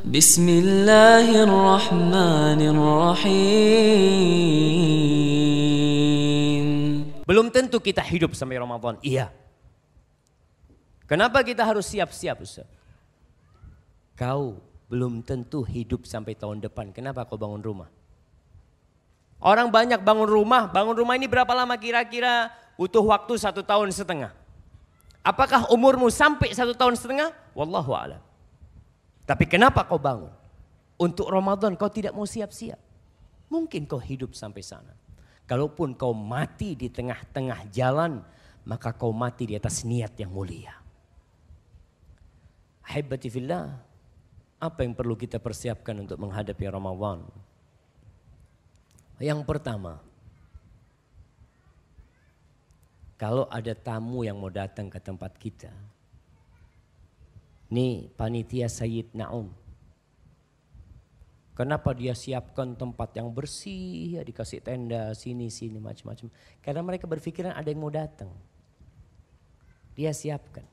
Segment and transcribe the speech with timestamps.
[0.08, 4.00] بسم الله الرحمن الرحيم
[7.30, 8.98] Belum tentu kita hidup sampai Ramadan.
[9.06, 9.30] Iya.
[11.06, 12.66] Kenapa kita harus siap-siap Ustaz?
[14.18, 14.58] Kau
[14.90, 16.90] belum tentu hidup sampai tahun depan.
[16.90, 17.90] Kenapa kau bangun rumah?
[19.45, 20.73] Orang banyak bangun rumah.
[20.73, 22.49] Bangun rumah ini berapa lama kira-kira?
[22.81, 24.33] Butuh waktu satu tahun setengah.
[25.21, 27.29] Apakah umurmu sampai satu tahun setengah?
[27.53, 28.25] Wallahu a'lam.
[29.29, 30.33] Tapi kenapa kau bangun?
[30.97, 32.81] Untuk Ramadan kau tidak mau siap-siap.
[33.53, 34.97] Mungkin kau hidup sampai sana.
[35.45, 38.25] Kalaupun kau mati di tengah-tengah jalan,
[38.65, 40.73] maka kau mati di atas niat yang mulia.
[42.89, 43.77] Haibati fillah,
[44.57, 47.44] apa yang perlu kita persiapkan untuk menghadapi Ramadan?
[49.25, 50.05] Yang pertama,
[53.17, 55.73] kalau ada tamu yang mau datang ke tempat kita,
[57.73, 59.49] nih panitia Sayyid Naum,
[61.55, 66.27] Kenapa dia siapkan tempat yang bersih, ya dikasih tenda sini sini macam-macam.
[66.59, 68.27] Karena mereka berpikiran ada yang mau datang.
[69.95, 70.67] Dia siapkan.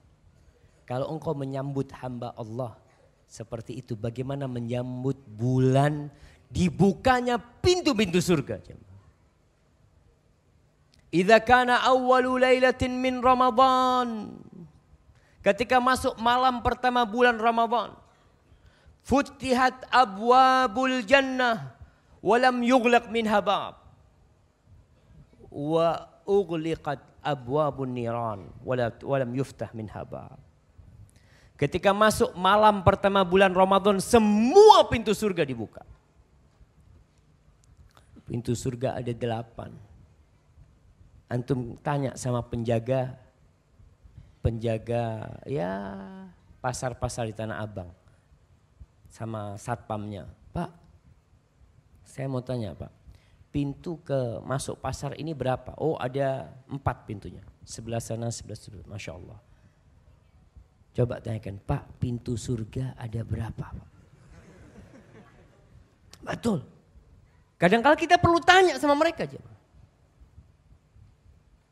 [0.89, 2.81] Kalau engkau menyambut hamba Allah
[3.29, 6.09] seperti itu, bagaimana menyambut bulan
[6.51, 8.59] dibukanya pintu-pintu surga.
[11.11, 14.31] Idza kana awwalu lailatin min Ramadan.
[15.41, 17.95] Ketika masuk malam pertama bulan Ramadan.
[19.01, 21.73] Futihat abwabul jannah
[22.21, 23.81] walam yughlaq minha bab.
[25.51, 28.47] Wa ughliqat abwabun niran
[29.01, 30.37] walam yuftah minha bab.
[31.59, 35.83] Ketika masuk malam pertama bulan Ramadan semua pintu surga dibuka.
[38.31, 39.75] Pintu surga ada delapan.
[41.27, 43.19] Antum tanya sama penjaga,
[44.39, 45.67] penjaga ya
[46.63, 47.91] pasar-pasar di Tanah Abang
[49.11, 50.71] sama satpamnya, Pak,
[52.07, 52.91] saya mau tanya Pak,
[53.51, 55.75] pintu ke masuk pasar ini berapa?
[55.75, 59.39] Oh ada empat pintunya, sebelah sana, sebelah sana, Masya Allah.
[60.95, 63.89] Coba tanyakan, Pak pintu surga ada berapa Pak?
[66.23, 66.63] Betul.
[67.61, 69.61] Kadang-kala kita perlu tanya sama mereka jemaah.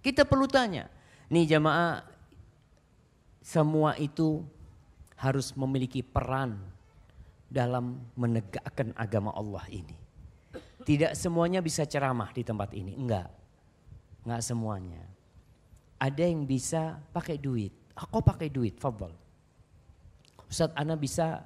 [0.06, 0.86] Kita perlu tanya.
[1.34, 2.06] Nih jemaah,
[3.42, 4.46] semua itu
[5.18, 6.62] harus memiliki peran
[7.50, 9.98] dalam menegakkan agama Allah ini.
[10.86, 13.26] Tidak semuanya bisa ceramah di tempat ini, enggak.
[14.30, 15.02] Enggak semuanya.
[15.98, 17.74] Ada yang bisa pakai duit.
[17.98, 19.10] Aku pakai duit, fabel.
[20.46, 21.42] Ustaz Ana bisa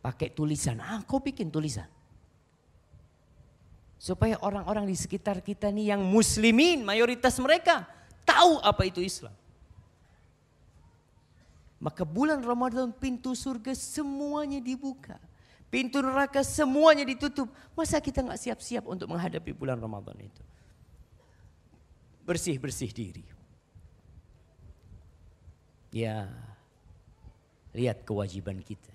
[0.00, 0.80] pakai tulisan.
[0.80, 1.97] Aku bikin tulisan.
[3.98, 7.82] Supaya orang-orang di sekitar kita nih yang muslimin, mayoritas mereka
[8.22, 9.34] tahu apa itu Islam.
[11.82, 15.18] Maka bulan Ramadan pintu surga semuanya dibuka.
[15.68, 17.50] Pintu neraka semuanya ditutup.
[17.74, 20.42] Masa kita nggak siap-siap untuk menghadapi bulan Ramadan itu?
[22.26, 23.24] Bersih-bersih diri.
[25.94, 26.28] Ya,
[27.72, 28.92] lihat kewajiban kita.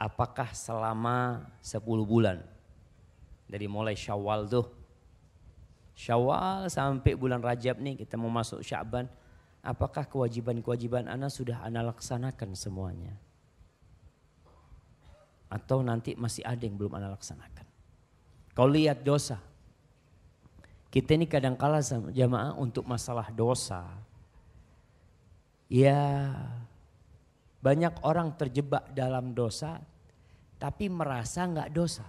[0.00, 2.40] Apakah selama 10 bulan
[3.50, 4.66] dari mulai Syawal tuh
[5.98, 9.10] Syawal sampai bulan Rajab nih kita mau masuk Syaban
[9.60, 13.14] apakah kewajiban-kewajiban Anda sudah Anda laksanakan semuanya?
[15.50, 17.66] Atau nanti masih ada yang belum Anda laksanakan?
[18.54, 19.38] Kau lihat dosa.
[20.90, 23.86] Kita ini kadang kala sama jamaah untuk masalah dosa.
[25.70, 26.34] Ya
[27.62, 29.78] banyak orang terjebak dalam dosa
[30.58, 32.06] tapi merasa nggak dosa.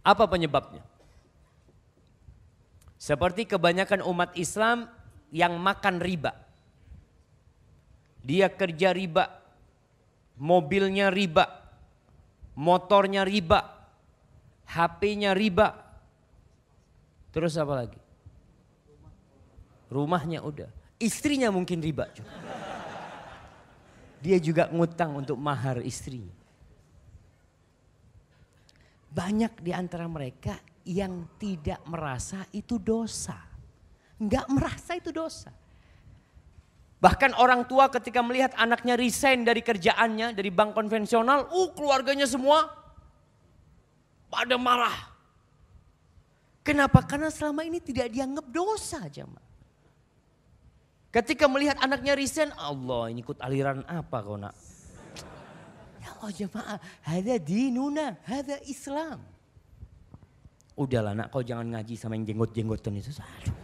[0.00, 0.80] Apa penyebabnya?
[3.00, 4.88] Seperti kebanyakan umat Islam
[5.32, 6.36] yang makan riba.
[8.20, 9.40] Dia kerja riba,
[10.36, 11.48] mobilnya riba,
[12.52, 13.64] motornya riba,
[14.68, 15.72] HP-nya riba.
[17.32, 18.00] Terus apa lagi?
[19.88, 20.68] Rumahnya udah.
[21.00, 22.12] Istrinya mungkin riba.
[24.20, 26.39] Dia juga ngutang untuk mahar istrinya.
[29.10, 30.54] Banyak di antara mereka
[30.86, 33.50] yang tidak merasa itu dosa
[34.20, 35.48] nggak merasa itu dosa.
[37.00, 42.68] Bahkan orang tua ketika melihat anaknya resign dari kerjaannya, dari bank konvensional, uh keluarganya semua
[44.28, 45.08] pada marah.
[46.60, 47.00] Kenapa?
[47.08, 49.48] Karena selama ini tidak dianggap dosa jemaah.
[51.08, 54.52] Ketika melihat anaknya resign, Allah ini ikut aliran apa kau nak?
[56.20, 59.24] Allah jemaah, ada dinuna, ada Islam.
[60.76, 63.08] Udahlah nak kau jangan ngaji sama yang jenggot-jenggotan itu.
[63.16, 63.56] Aduh,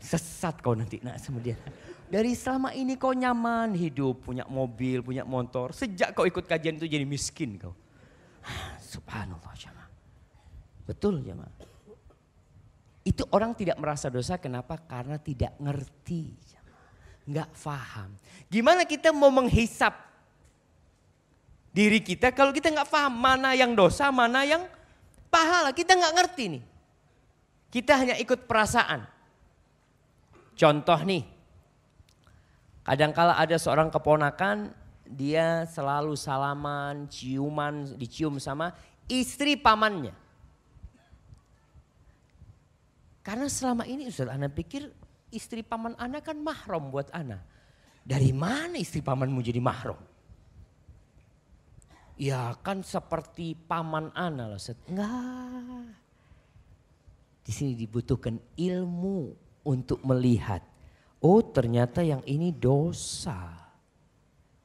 [0.00, 1.60] sesat kau nanti nak sama dia.
[2.08, 5.72] Dari selama ini kau nyaman hidup, punya mobil, punya motor.
[5.76, 7.72] Sejak kau ikut kajian itu jadi miskin kau.
[8.80, 9.88] Subhanallah jemaah.
[10.84, 11.52] Betul jemaah.
[13.04, 14.76] Itu orang tidak merasa dosa kenapa?
[14.84, 16.36] Karena tidak ngerti.
[17.28, 18.10] Nggak paham.
[18.52, 20.11] Gimana kita mau menghisap
[21.72, 24.62] diri kita kalau kita nggak paham mana yang dosa, mana yang
[25.32, 25.72] pahala.
[25.72, 26.62] Kita nggak ngerti nih.
[27.72, 29.08] Kita hanya ikut perasaan.
[30.52, 31.24] Contoh nih,
[32.82, 34.74] Kadangkala ada seorang keponakan,
[35.06, 38.74] dia selalu salaman, ciuman, dicium sama
[39.06, 40.10] istri pamannya.
[43.22, 44.90] Karena selama ini Ustaz Ana pikir
[45.30, 47.38] istri paman Ana kan mahram buat Ana.
[48.02, 49.94] Dari mana istri pamanmu jadi mahram?
[52.20, 54.60] Ya kan seperti paman Ana loh.
[54.88, 55.96] Enggak.
[57.42, 59.34] Di sini dibutuhkan ilmu
[59.66, 60.62] untuk melihat
[61.22, 63.54] Oh ternyata yang ini dosa.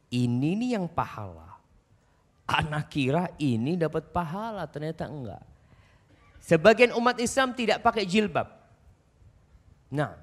[0.09, 1.61] Ini nih yang pahala.
[2.49, 5.43] Anak kira ini dapat pahala, ternyata enggak.
[6.41, 8.49] Sebagian umat Islam tidak pakai jilbab.
[9.93, 10.17] Nah,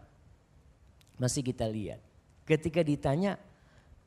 [1.20, 2.02] masih kita lihat.
[2.42, 3.38] Ketika ditanya,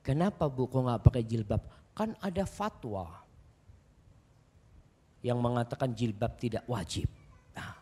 [0.04, 1.63] kenapa bu kok nggak pakai jilbab?
[1.98, 3.10] Kan ada fatwa
[5.26, 7.10] yang mengatakan jilbab tidak wajib.
[7.58, 7.74] Nah,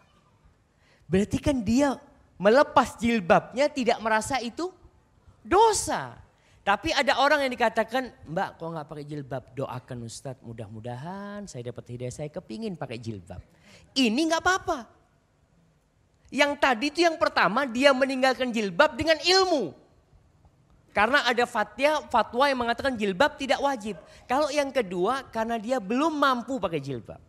[1.04, 2.00] berarti kan dia
[2.40, 4.72] melepas jilbabnya tidak merasa itu
[5.44, 6.16] dosa.
[6.66, 9.44] Tapi ada orang yang dikatakan, mbak kok nggak pakai jilbab?
[9.54, 13.38] Doakan Ustadz mudah-mudahan saya dapat hidayah, saya kepingin pakai jilbab.
[13.94, 14.80] Ini nggak apa-apa.
[16.34, 19.85] Yang tadi itu yang pertama dia meninggalkan jilbab dengan ilmu.
[20.96, 24.00] Karena ada fatwa, fatwa yang mengatakan jilbab tidak wajib.
[24.32, 27.20] Kalau yang kedua karena dia belum mampu pakai jilbab.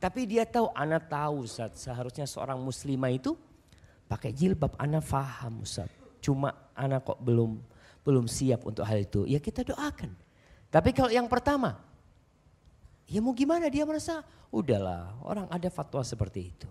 [0.00, 3.36] Tapi dia tahu, anak tahu Ustaz, seharusnya seorang muslimah itu
[4.08, 5.92] pakai jilbab anak faham Ustaz.
[6.24, 7.60] Cuma anak kok belum
[8.08, 9.28] belum siap untuk hal itu.
[9.28, 10.16] Ya kita doakan.
[10.72, 11.76] Tapi kalau yang pertama,
[13.04, 16.68] ya mau gimana dia merasa udahlah orang ada fatwa seperti itu.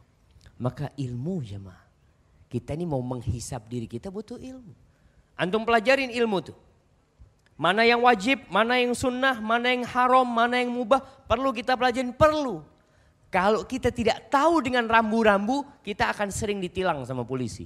[0.58, 1.86] Maka ilmu jemaah.
[2.50, 4.83] Kita ini mau menghisap diri kita butuh ilmu.
[5.34, 6.58] Antum pelajarin ilmu tuh.
[7.54, 11.02] Mana yang wajib, mana yang sunnah, mana yang haram, mana yang mubah.
[11.30, 12.66] Perlu kita pelajarin, perlu.
[13.34, 17.66] Kalau kita tidak tahu dengan rambu-rambu, kita akan sering ditilang sama polisi.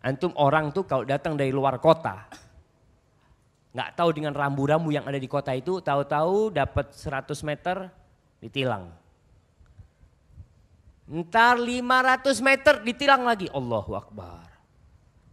[0.00, 2.24] Antum orang tuh kalau datang dari luar kota,
[3.76, 7.92] nggak tahu dengan rambu-rambu yang ada di kota itu, tahu-tahu dapat 100 meter
[8.40, 8.88] ditilang.
[11.08, 14.47] Ntar 500 meter ditilang lagi, Allahu Akbar.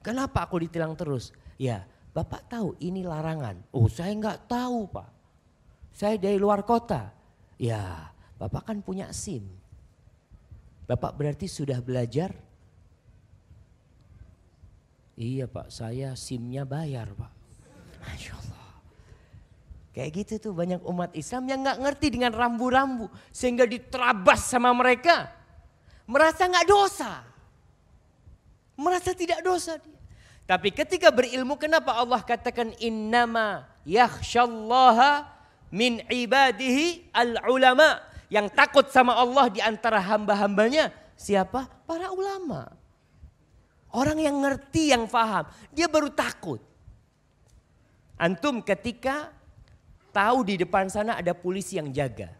[0.05, 1.33] Kenapa aku ditilang terus?
[1.57, 3.57] Ya, Bapak tahu ini larangan.
[3.73, 5.09] Oh saya nggak tahu Pak.
[5.97, 7.09] Saya dari luar kota.
[7.57, 9.49] Ya, Bapak kan punya SIM.
[10.85, 12.29] Bapak berarti sudah belajar?
[15.15, 17.31] Iya pak, saya SIM-nya bayar pak.
[18.03, 18.69] Masya Allah.
[19.95, 23.07] Kayak gitu tuh banyak umat Islam yang gak ngerti dengan rambu-rambu.
[23.31, 25.31] Sehingga diterabas sama mereka.
[26.03, 27.23] Merasa gak dosa.
[28.75, 29.79] Merasa tidak dosa.
[30.45, 35.25] Tapi ketika berilmu kenapa Allah katakan innama yakhshallaha
[35.73, 38.01] min ibadihi al-ulama.
[38.25, 41.69] Yang takut sama Allah di antara hamba-hambanya siapa?
[41.85, 42.73] Para ulama.
[43.93, 45.45] Orang yang ngerti, yang faham.
[45.69, 46.57] Dia baru takut.
[48.17, 49.29] Antum ketika
[50.09, 52.33] tahu di depan sana ada polisi yang jaga.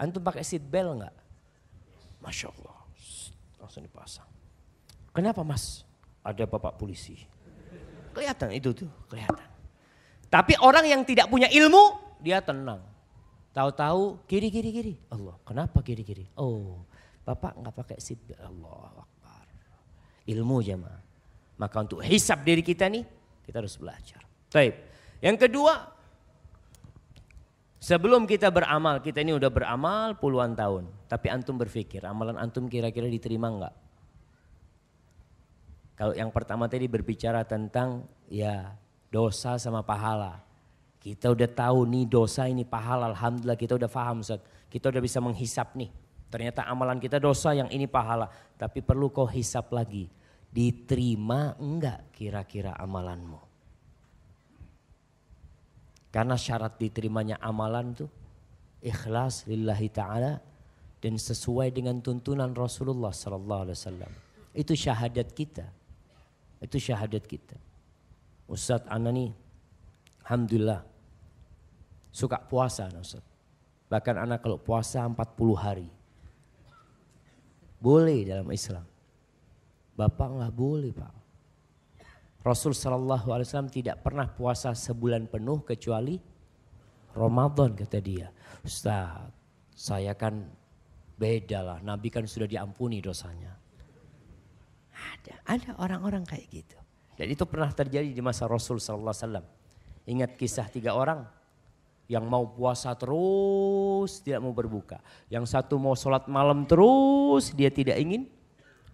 [0.00, 1.14] Antum pakai seat belt enggak?
[2.24, 2.78] Masya Allah.
[3.60, 4.30] Langsung dipasang.
[5.12, 5.83] Kenapa mas?
[6.24, 7.20] Ada bapak polisi.
[8.16, 9.44] Kelihatan itu tuh, kelihatan.
[10.32, 12.82] Tapi orang yang tidak punya ilmu, dia tenang.
[13.54, 14.94] Tahu-tahu kiri kiri kiri.
[15.12, 16.26] Allah, kenapa kiri kiri?
[16.34, 16.82] Oh,
[17.24, 18.36] Bapak nggak pakai seatbelt.
[18.36, 19.46] Allah Akbar.
[20.28, 21.00] Ilmu jemaah.
[21.56, 23.04] Maka untuk hisap diri kita nih,
[23.48, 24.20] kita harus belajar.
[24.52, 24.76] Baik.
[25.24, 25.88] Yang kedua,
[27.80, 30.84] sebelum kita beramal, kita ini udah beramal puluhan tahun.
[31.08, 33.74] Tapi antum berpikir, amalan antum kira-kira diterima nggak?
[35.94, 38.74] Kalau yang pertama tadi berbicara tentang ya
[39.14, 40.42] dosa sama pahala.
[40.98, 44.24] Kita udah tahu nih dosa ini pahala, alhamdulillah kita udah paham.
[44.72, 45.92] Kita udah bisa menghisap nih.
[46.32, 48.26] Ternyata amalan kita dosa yang ini pahala.
[48.58, 50.10] Tapi perlu kau hisap lagi.
[50.50, 53.38] Diterima enggak kira-kira amalanmu?
[56.10, 58.10] Karena syarat diterimanya amalan tuh
[58.82, 60.38] ikhlas lillahi ta'ala
[61.02, 64.12] dan sesuai dengan tuntunan Rasulullah sallallahu alaihi wasallam.
[64.54, 65.66] Itu syahadat kita.
[66.62, 67.56] Itu syahadat kita.
[68.50, 69.32] Ustadz Anani,
[70.24, 70.84] Alhamdulillah
[72.14, 73.24] suka puasa Ustaz.
[73.90, 75.18] Bahkan anak kalau puasa 40
[75.58, 75.88] hari.
[77.82, 78.86] Boleh dalam Islam.
[79.94, 81.12] Bapak nggak boleh pak.
[82.44, 86.20] Rasul Shallallahu Alaihi Wasallam tidak pernah puasa sebulan penuh kecuali
[87.16, 88.28] Ramadan kata dia.
[88.60, 89.32] Ustaz,
[89.72, 90.44] saya kan
[91.16, 91.78] beda lah.
[91.80, 93.63] Nabi kan sudah diampuni dosanya.
[95.04, 96.78] Ada, ada orang-orang kayak gitu.
[97.14, 99.46] Dan itu pernah terjadi di masa Rasul Sallallahu Alaihi.
[100.04, 101.24] Ingat kisah tiga orang
[102.04, 105.00] yang mau puasa terus tidak mau berbuka.
[105.32, 108.28] Yang satu mau sholat malam terus dia tidak ingin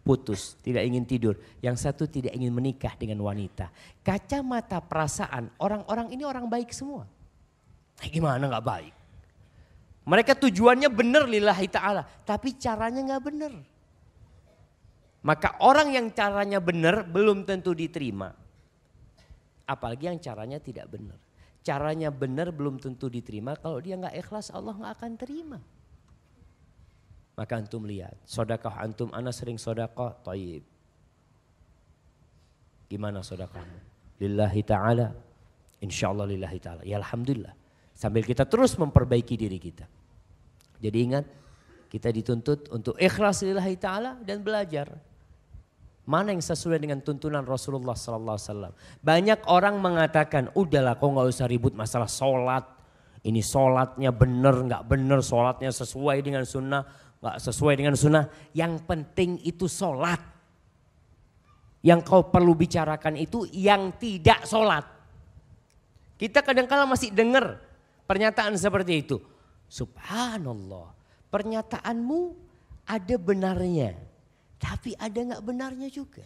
[0.06, 1.34] putus, tidak ingin tidur.
[1.58, 3.72] Yang satu tidak ingin menikah dengan wanita.
[4.06, 7.08] Kacamata perasaan orang-orang ini orang baik semua.
[8.00, 8.94] Nah, gimana nggak baik?
[10.06, 12.02] Mereka tujuannya benar lillahi ta'ala.
[12.24, 13.52] Tapi caranya nggak benar.
[15.20, 18.32] Maka orang yang caranya benar belum tentu diterima.
[19.68, 21.20] Apalagi yang caranya tidak benar.
[21.60, 23.52] Caranya benar belum tentu diterima.
[23.60, 25.58] Kalau dia nggak ikhlas Allah nggak akan terima.
[27.36, 28.16] Maka antum lihat.
[28.24, 30.64] Sodakah antum, ana sering sodakah, taib.
[32.88, 33.78] Gimana sodakahmu?
[34.20, 35.08] Lillahi ta'ala.
[35.80, 36.82] Insya Allah lillahi ta'ala.
[36.84, 37.54] Ya Alhamdulillah.
[37.96, 39.84] Sambil kita terus memperbaiki diri kita.
[40.80, 41.24] Jadi ingat,
[41.92, 45.09] kita dituntut untuk ikhlas lillahi ta'ala dan belajar.
[46.10, 48.74] Mana yang sesuai dengan tuntunan Rasulullah sallallahu alaihi.
[48.98, 52.66] Banyak orang mengatakan, "Udahlah kau nggak usah ribut masalah sholat.
[53.22, 56.82] Ini sholatnya benar nggak benar, sholatnya sesuai dengan sunnah,
[57.22, 58.26] nggak sesuai dengan sunnah.
[58.50, 60.18] Yang penting itu sholat.
[61.86, 64.82] Yang kau perlu bicarakan itu yang tidak sholat.
[66.18, 67.70] Kita kadang-kala masih dengar
[68.10, 69.22] Pernyataan seperti itu.
[69.70, 70.90] Subhanallah.
[71.30, 72.34] Pernyataanmu
[72.82, 73.94] ada benarnya.
[74.60, 76.22] Tapi ada nggak benarnya juga.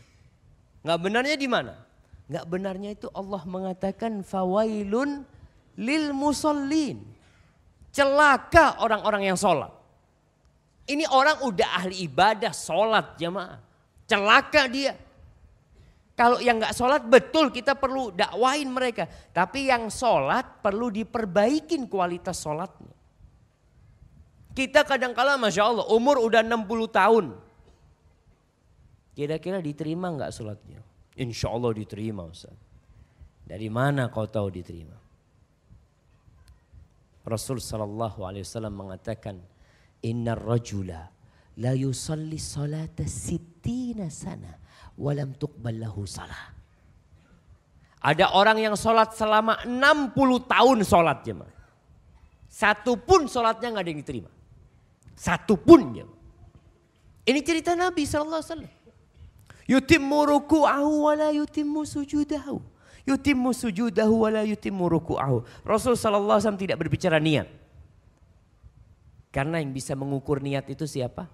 [0.82, 1.74] Nggak benarnya di mana?
[2.26, 5.22] Nggak benarnya itu Allah mengatakan fawailun
[5.78, 6.98] lil musallin.
[7.94, 9.70] Celaka orang-orang yang sholat.
[10.84, 13.62] Ini orang udah ahli ibadah sholat jamaah.
[14.04, 14.98] Celaka dia.
[16.14, 19.06] Kalau yang nggak sholat betul kita perlu dakwain mereka.
[19.30, 22.92] Tapi yang sholat perlu diperbaikin kualitas sholatnya.
[24.54, 27.24] Kita kadang kala Masya Allah umur udah 60 tahun.
[29.14, 30.82] Kira-kira diterima nggak sholatnya?
[31.14, 32.54] Insya Allah diterima Ustaz.
[33.46, 34.98] Dari mana kau tahu diterima?
[37.24, 39.38] Rasul Sallallahu Alaihi Wasallam mengatakan,
[40.04, 41.08] Inna rajula
[41.62, 44.50] la yusalli salata sittina sana
[44.98, 46.52] walam tuqbal lahu salah.
[48.04, 50.12] Ada orang yang sholat selama 60
[50.44, 51.54] tahun sholat jemaah.
[52.50, 54.30] Satu pun sholatnya nggak ada yang diterima.
[55.16, 56.22] Satu pun jemaah.
[57.24, 58.83] Ini cerita Nabi SAW.
[59.64, 62.60] Yutimmu ruku'ahu wa la yutimmu sujudahu.
[63.04, 65.64] Yutimmu sujudahu wa la yutimmu ruku'ahu.
[65.64, 67.48] Rasul SAW tidak berbicara niat.
[69.32, 71.26] Karena yang bisa mengukur niat itu siapa?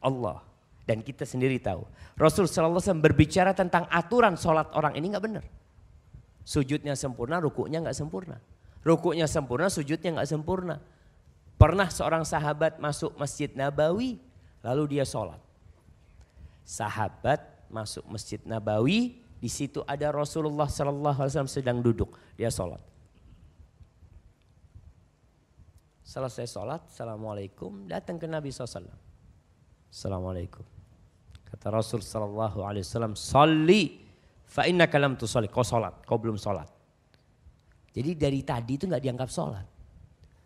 [0.00, 0.42] Allah.
[0.88, 1.84] Dan kita sendiri tahu.
[2.18, 5.44] Rasul SAW berbicara tentang aturan sholat orang ini nggak benar.
[6.42, 8.40] Sujudnya sempurna, rukuknya nggak sempurna.
[8.80, 10.80] Rukuknya sempurna, sujudnya nggak sempurna.
[11.60, 14.16] Pernah seorang sahabat masuk masjid Nabawi,
[14.64, 15.38] lalu dia sholat.
[16.64, 17.40] Sahabat
[17.70, 22.82] masuk masjid Nabawi, di situ ada Rasulullah SAW sedang duduk, dia sholat.
[26.04, 28.90] Selesai sholat, Assalamualaikum, datang ke Nabi SAW.
[29.90, 30.66] Assalamualaikum.
[31.50, 33.98] Kata Rasul sallallahu alaihi wasallam, "Shalli
[34.46, 36.70] fa innaka lam tusalli." Kau salat, kau belum salat.
[37.90, 39.66] Jadi dari tadi itu nggak dianggap salat.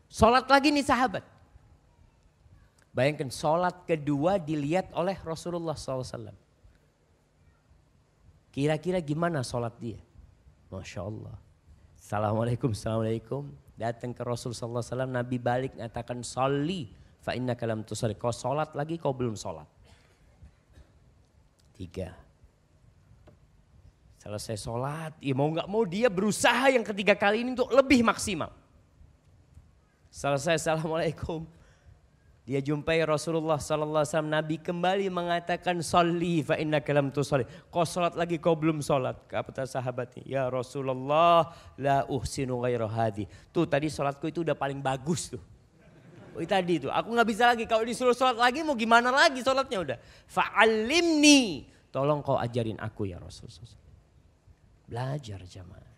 [0.08, 1.33] Salat lagi nih sahabat.
[2.94, 6.30] Bayangkan salat kedua dilihat oleh Rasulullah SAW.
[8.54, 9.98] Kira-kira gimana salat dia?
[10.70, 11.34] Masya Allah.
[11.98, 13.50] Assalamualaikum, Assalamualaikum.
[13.74, 16.86] Datang ke Rasul SAW, Nabi balik mengatakan Salli
[17.18, 18.14] fa inna kalam tusalli.
[18.14, 19.66] Kau salat lagi, kau belum salat.
[21.74, 22.14] Tiga.
[24.22, 28.48] Selesai sholat, ya mau nggak mau dia berusaha yang ketiga kali ini untuk lebih maksimal.
[30.08, 31.44] Selesai assalamualaikum.
[32.44, 37.48] Dia jumpai Rasulullah sallallahu alaihi wasallam Nabi kembali mengatakan salli fa inna kalam tusalli.
[37.72, 39.16] Kau salat lagi kau belum salat.
[39.24, 45.32] Kata sahabatnya, "Ya Rasulullah, la uhsinu ghairu hadi." Tuh tadi salatku itu udah paling bagus
[45.32, 45.40] tuh.
[46.34, 47.64] Oh, tadi itu, aku nggak bisa lagi.
[47.64, 49.98] Kalau disuruh sholat lagi mau gimana lagi sholatnya udah.
[50.26, 51.70] Fa'alimni.
[51.94, 53.80] Tolong kau ajarin aku ya Rasulullah.
[54.84, 55.94] Belajar jamaah.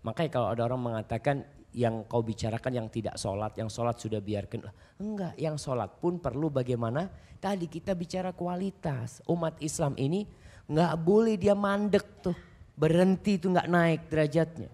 [0.00, 4.66] Makanya kalau ada orang mengatakan yang kau bicarakan yang tidak sholat, yang sholat sudah biarkan.
[4.98, 7.06] Enggak, yang sholat pun perlu bagaimana?
[7.38, 9.22] Tadi kita bicara kualitas.
[9.30, 10.26] Umat Islam ini
[10.66, 12.36] nggak boleh dia mandek tuh.
[12.74, 14.70] Berhenti tuh nggak naik derajatnya.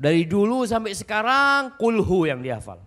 [0.00, 2.80] Dari dulu sampai sekarang kulhu yang dihafal.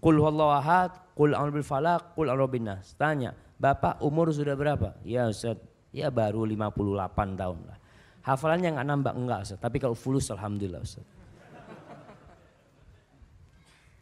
[0.00, 2.92] Qul ahad, Qul a'udzu falak, qul a'udzu nas.
[3.00, 5.56] Tanya, "Bapak umur sudah berapa?" Ya Ustaz,
[5.88, 7.78] ya baru 58 tahun lah.
[8.20, 11.15] Hafalannya nggak nambah enggak Ustaz, tapi kalau fulus alhamdulillah Ustaz.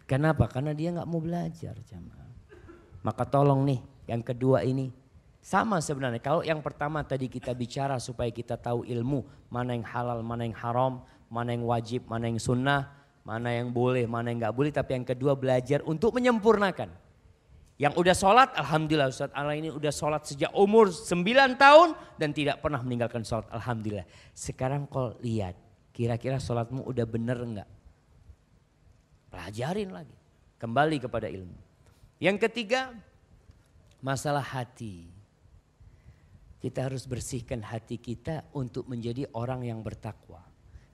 [0.04, 0.44] Kenapa?
[0.48, 2.30] Karena dia nggak mau belajar jamaah.
[3.04, 4.92] Maka tolong nih yang kedua ini
[5.44, 6.20] sama sebenarnya.
[6.24, 10.56] Kalau yang pertama tadi kita bicara supaya kita tahu ilmu mana yang halal, mana yang
[10.56, 12.88] haram, mana yang wajib, mana yang sunnah,
[13.24, 14.72] mana yang boleh, mana yang nggak boleh.
[14.72, 17.04] Tapi yang kedua belajar untuk menyempurnakan.
[17.74, 21.88] Yang udah sholat, Alhamdulillah Ustaz Allah ini udah sholat sejak umur 9 tahun
[22.22, 23.50] dan tidak pernah meninggalkan sholat.
[23.50, 24.06] Alhamdulillah.
[24.30, 25.58] Sekarang kau lihat,
[25.90, 27.68] kira-kira sholatmu udah bener enggak?
[29.34, 30.14] Pelajarin lagi.
[30.62, 31.58] Kembali kepada ilmu.
[32.22, 32.94] Yang ketiga,
[33.98, 35.10] masalah hati.
[36.62, 40.38] Kita harus bersihkan hati kita untuk menjadi orang yang bertakwa.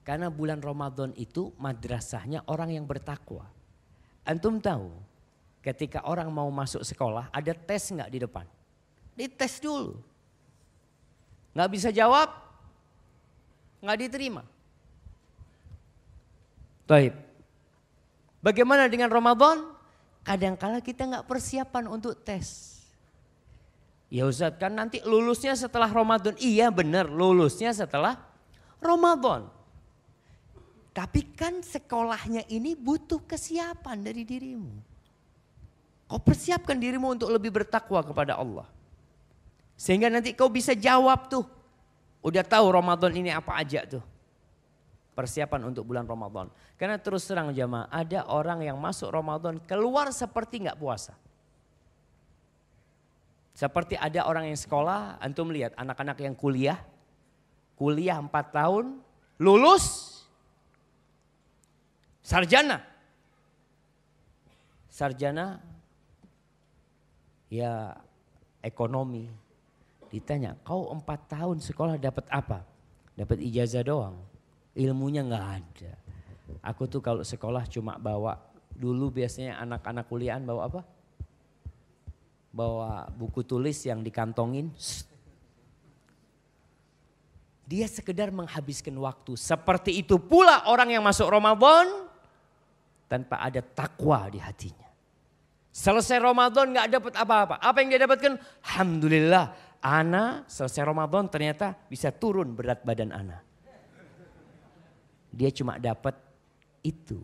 [0.09, 3.45] Karena bulan Ramadan itu madrasahnya orang yang bertakwa.
[4.25, 4.89] Antum tahu,
[5.61, 8.49] ketika orang mau masuk sekolah ada tes nggak di depan?
[9.13, 10.01] Dites dulu.
[11.53, 12.33] Nggak bisa jawab,
[13.85, 14.43] nggak diterima.
[16.89, 17.30] Taib.
[18.41, 19.69] Bagaimana dengan Ramadan?
[20.25, 22.81] Kadangkala kita nggak persiapan untuk tes.
[24.11, 26.35] Ya Ustaz kan nanti lulusnya setelah Ramadan.
[26.41, 28.19] Iya benar lulusnya setelah
[28.81, 29.49] Ramadan.
[30.91, 34.73] Tapi kan sekolahnya ini butuh kesiapan dari dirimu.
[36.11, 38.67] Kau persiapkan dirimu untuk lebih bertakwa kepada Allah.
[39.79, 41.47] Sehingga nanti kau bisa jawab tuh.
[42.21, 44.05] Udah tahu Ramadan ini apa aja tuh
[45.21, 46.49] persiapan untuk bulan Ramadan.
[46.81, 51.13] Karena terus terang jamaah, ada orang yang masuk Ramadan keluar seperti nggak puasa.
[53.53, 56.81] Seperti ada orang yang sekolah, antum lihat anak-anak yang kuliah,
[57.77, 58.97] kuliah 4 tahun,
[59.37, 60.17] lulus,
[62.25, 62.81] sarjana.
[64.89, 65.61] Sarjana
[67.53, 67.93] ya
[68.65, 69.29] ekonomi.
[70.09, 72.65] Ditanya, kau empat tahun sekolah dapat apa?
[73.21, 74.30] Dapat ijazah doang
[74.81, 75.93] ilmunya nggak ada.
[76.65, 78.41] Aku tuh kalau sekolah cuma bawa
[78.73, 80.81] dulu biasanya anak-anak kuliahan bawa apa?
[82.51, 84.73] Bawa buku tulis yang dikantongin.
[87.71, 89.39] Dia sekedar menghabiskan waktu.
[89.39, 92.11] Seperti itu pula orang yang masuk Ramadan
[93.07, 94.91] tanpa ada takwa di hatinya.
[95.71, 97.55] Selesai Ramadan nggak dapat apa-apa.
[97.63, 98.43] Apa yang dia dapatkan?
[98.67, 103.50] Alhamdulillah, Ana selesai Ramadan ternyata bisa turun berat badan Ana.
[105.31, 106.19] Dia cuma dapat
[106.83, 107.23] itu.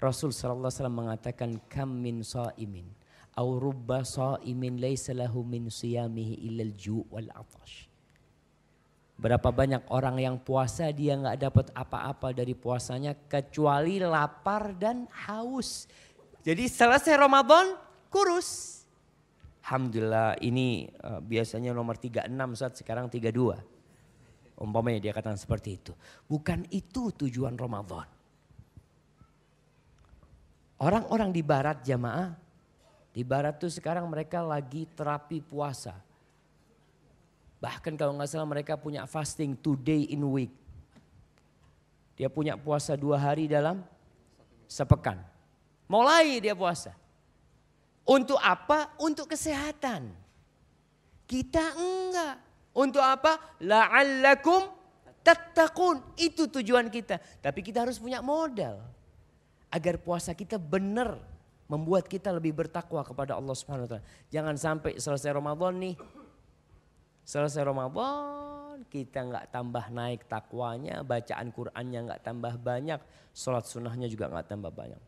[0.00, 2.88] Rasul sallallahu alaihi wasallam mengatakan kam min shaimin
[3.36, 7.88] au rubba shaimin laisa lahu min siyamihi illal ju' wal atash.
[9.20, 15.84] Berapa banyak orang yang puasa dia nggak dapat apa-apa dari puasanya kecuali lapar dan haus.
[16.40, 17.76] Jadi selesai Ramadan
[18.08, 18.80] kurus.
[19.60, 23.79] Alhamdulillah ini uh, biasanya nomor 36 saat sekarang 32.
[24.60, 25.96] Umpamanya dia katakan seperti itu.
[26.28, 28.04] Bukan itu tujuan Ramadan.
[30.76, 32.36] Orang-orang di barat jamaah,
[33.16, 35.96] di barat tuh sekarang mereka lagi terapi puasa.
[37.60, 40.52] Bahkan kalau nggak salah mereka punya fasting two day in week.
[42.20, 43.80] Dia punya puasa dua hari dalam
[44.68, 45.20] sepekan.
[45.88, 46.92] Mulai dia puasa.
[48.04, 48.92] Untuk apa?
[49.00, 50.12] Untuk kesehatan.
[51.24, 52.49] Kita enggak.
[52.70, 53.58] Untuk apa?
[53.62, 54.70] La'allakum
[55.20, 56.14] tattaqun.
[56.18, 57.18] Itu tujuan kita.
[57.42, 58.82] Tapi kita harus punya modal.
[59.70, 61.18] Agar puasa kita benar
[61.70, 64.06] membuat kita lebih bertakwa kepada Allah Subhanahu wa taala.
[64.34, 65.94] Jangan sampai selesai Ramadan nih.
[67.22, 72.98] Selesai Ramadan kita nggak tambah naik takwanya, bacaan Qur'annya nggak tambah banyak,
[73.30, 74.98] sholat sunnahnya juga nggak tambah banyak.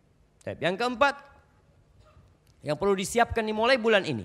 [0.62, 1.14] Yang keempat,
[2.62, 4.22] yang perlu disiapkan dimulai bulan ini,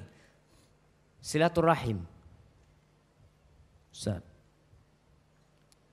[1.25, 2.05] silaturahim.
[3.97, 4.21] Ustaz,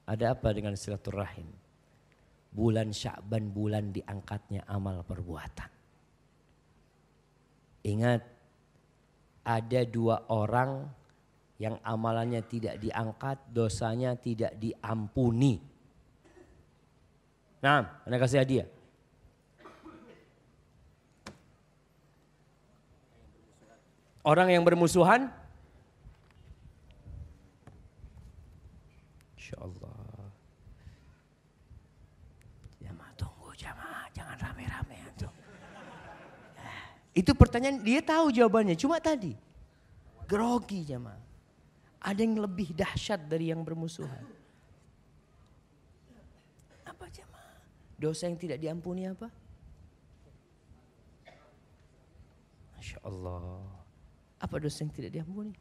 [0.05, 1.49] ada apa dengan silaturahim?
[2.53, 5.73] Bulan Sya'ban bulan diangkatnya amal perbuatan.
[7.89, 8.21] Ingat,
[9.41, 10.85] ada dua orang
[11.57, 15.65] yang amalannya tidak diangkat, dosanya tidak diampuni.
[17.65, 18.69] Nah, anda kasih hadiah.
[24.21, 25.33] Orang yang bermusuhan
[29.55, 30.27] Masya Allah.
[32.83, 35.31] Jamaah tunggu jamaah, jangan rame-rame antum.
[37.15, 39.39] Itu pertanyaan dia tahu jawabannya, cuma tadi.
[40.27, 41.23] Grogi jamaah.
[42.03, 44.27] Ada yang lebih dahsyat dari yang bermusuhan.
[46.83, 47.63] Apa jamaah?
[47.95, 49.31] Dosa yang tidak diampuni apa?
[52.75, 53.63] Masya Allah.
[54.43, 55.55] Apa dosa yang tidak diampuni?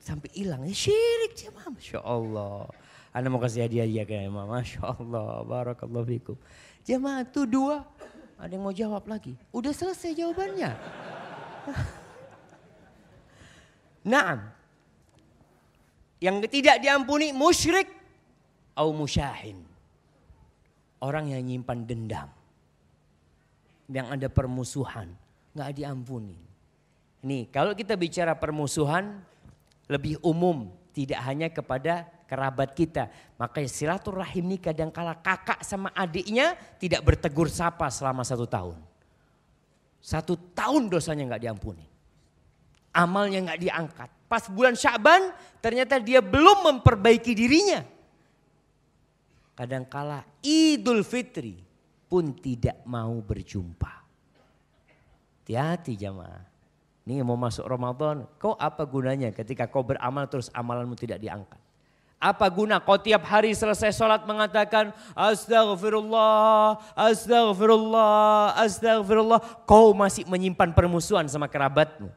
[0.00, 0.64] Sampai hilang.
[0.64, 1.68] Ya, syirik jemaah.
[1.68, 2.64] Masya Allah.
[3.12, 4.48] Anda mau kasih hadiah-hadiah ke Imam.
[4.48, 5.44] Masya Allah.
[5.44, 6.36] Barakallahu fikum.
[6.88, 7.84] Jemaah itu dua.
[8.40, 9.36] Ada yang mau jawab lagi.
[9.52, 10.72] Udah selesai jawabannya.
[14.16, 14.48] Naam.
[16.20, 17.92] Yang tidak diampuni musyrik
[18.72, 19.60] au musyahin.
[21.04, 22.28] Orang yang nyimpan dendam.
[23.92, 25.12] Yang ada permusuhan.
[25.52, 26.40] Nggak diampuni.
[27.20, 29.20] Nih kalau kita bicara permusuhan
[29.90, 30.70] lebih umum.
[30.94, 33.10] Tidak hanya kepada kerabat kita.
[33.34, 38.78] Makanya silaturahim ini kadangkala kakak sama adiknya tidak bertegur sapa selama satu tahun.
[39.98, 41.86] Satu tahun dosanya nggak diampuni.
[42.94, 44.10] Amalnya nggak diangkat.
[44.30, 47.82] Pas bulan Syaban ternyata dia belum memperbaiki dirinya.
[49.58, 51.58] Kadangkala Idul Fitri
[52.10, 53.92] pun tidak mau berjumpa.
[55.42, 56.49] Hati-hati jamaah.
[57.10, 61.58] Ini mau masuk Ramadan, kau apa gunanya ketika kau beramal terus amalanmu tidak diangkat?
[62.22, 69.40] Apa guna kau tiap hari selesai sholat mengatakan astagfirullah, astagfirullah, astagfirullah.
[69.66, 72.14] Kau masih menyimpan permusuhan sama kerabatmu.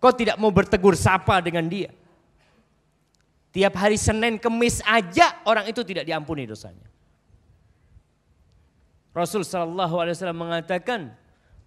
[0.00, 1.92] Kau tidak mau bertegur sapa dengan dia.
[3.52, 6.88] Tiap hari Senin Kemis aja orang itu tidak diampuni dosanya.
[9.12, 11.12] Rasul Shallallahu Alaihi Wasallam mengatakan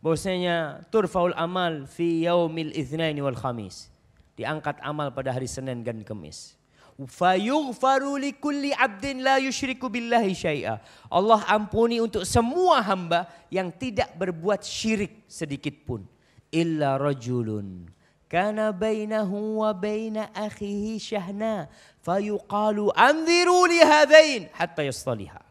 [0.01, 3.89] bahwasanya turfaul amal fi yaumil itsnaini wal khamis.
[4.37, 6.53] Diangkat amal pada hari Senin dan Kemis.
[6.97, 10.77] Fayughfaru likulli abdin la yushriku billahi syai'a.
[11.09, 16.05] Allah ampuni untuk semua hamba yang tidak berbuat syirik sedikit pun.
[16.53, 17.89] Illa rajulun
[18.27, 21.71] kana bainahu wa baina akhihi syahna
[22.03, 25.46] fayuqalu anziru li hadain hatta yastaliha.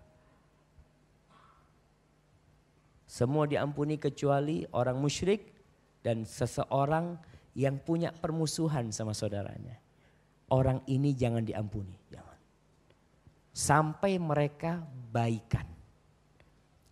[3.17, 5.49] Semua diampuni kecuali orang musyrik
[6.05, 7.17] dan seseorang
[7.57, 9.81] yang punya permusuhan sama saudaranya.
[10.53, 12.37] Orang ini jangan diampuni, jangan.
[13.57, 15.65] Sampai mereka baikan.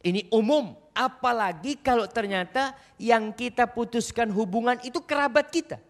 [0.00, 2.70] Ini umum, Apalagi kalau ternyata
[3.02, 5.82] yang kita putuskan hubungan itu kerabat kita.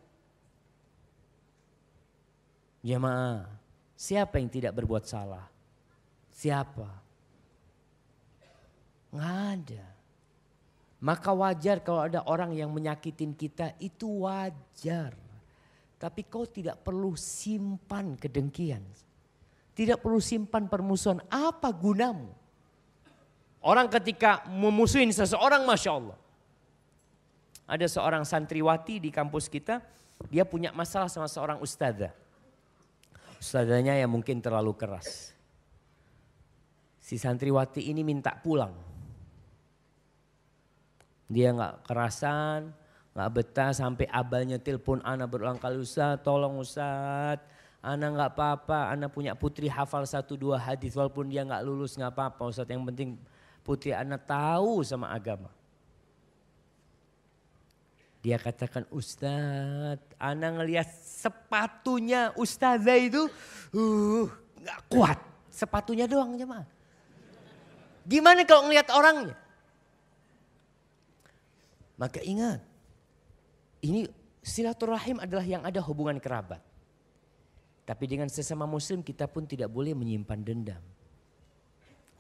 [2.81, 3.45] Jemaah,
[3.93, 5.45] siapa yang tidak berbuat salah?
[6.33, 6.89] Siapa?
[9.13, 9.94] Nggak ada.
[11.05, 15.13] Maka wajar kalau ada orang yang menyakitin kita itu wajar.
[16.01, 18.81] Tapi kau tidak perlu simpan kedengkian.
[19.77, 21.21] Tidak perlu simpan permusuhan.
[21.29, 22.33] Apa gunamu?
[23.61, 26.17] Orang ketika memusuhin seseorang Masya Allah.
[27.69, 29.85] Ada seorang santriwati di kampus kita,
[30.33, 32.17] dia punya masalah sama seorang ustazah.
[33.37, 35.37] Ustazahnya yang mungkin terlalu keras.
[36.97, 38.94] Si santriwati ini minta pulang.
[41.29, 42.73] Dia nggak kerasan,
[43.17, 47.41] nggak betah sampai abalnya telepon anak berulang kali Ustaz, tolong Ustaz.
[47.85, 52.13] Anak nggak apa-apa, anak punya putri hafal satu dua hadis walaupun dia nggak lulus nggak
[52.17, 52.69] apa-apa Ustaz.
[52.69, 53.09] Yang penting
[53.61, 55.53] putri anak tahu sama agama.
[58.25, 63.29] Dia katakan Ustadz, anak ngelihat sepatunya Ustazah itu
[63.77, 64.25] uh,
[64.65, 65.21] gak kuat.
[65.53, 66.65] Sepatunya doang jemaah.
[68.09, 69.37] Gimana kalau ngelihat orangnya?
[71.95, 72.59] Maka ingat,
[73.87, 74.11] ini
[74.43, 76.61] silaturahim adalah yang ada hubungan kerabat.
[77.85, 80.83] Tapi dengan sesama muslim kita pun tidak boleh menyimpan dendam.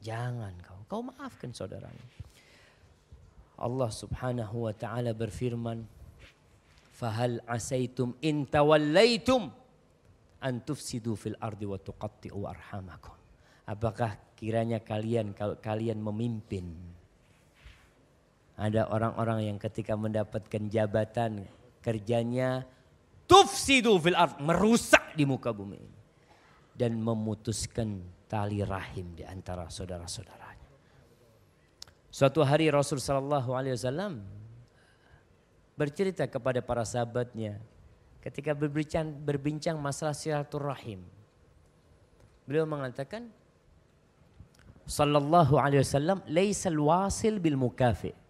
[0.04, 2.04] Jangan kau, kau maafkan saudaranya.
[3.56, 5.88] Allah subhanahu wa ta'ala berfirman,
[6.94, 9.50] Fahal asaitum in tawallaitum
[10.44, 13.16] an tufsidu fil ardi wa tuqatti'u arhamakum.
[13.64, 16.93] Apakah kiranya kalian kalau kalian memimpin
[18.54, 21.42] ada orang-orang yang ketika mendapatkan jabatan
[21.82, 22.62] kerjanya
[23.26, 26.00] tufsidu fil ard merusak di muka bumi ini
[26.74, 30.66] dan memutuskan tali rahim di antara saudara-saudaranya.
[32.14, 34.22] Suatu hari Rasul Shallallahu Alaihi Wasallam
[35.74, 37.58] bercerita kepada para sahabatnya
[38.22, 41.02] ketika berbincang, berbincang masalah silaturahim.
[42.46, 43.28] Beliau mengatakan,
[44.86, 48.23] Sallallahu Alaihi Wasallam, laisal wasil bil mukafi.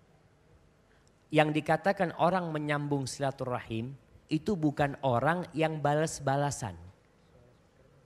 [1.35, 3.91] Yang dikatakan orang menyambung silaturahim
[4.31, 6.79] itu bukan orang yang balas-balasan.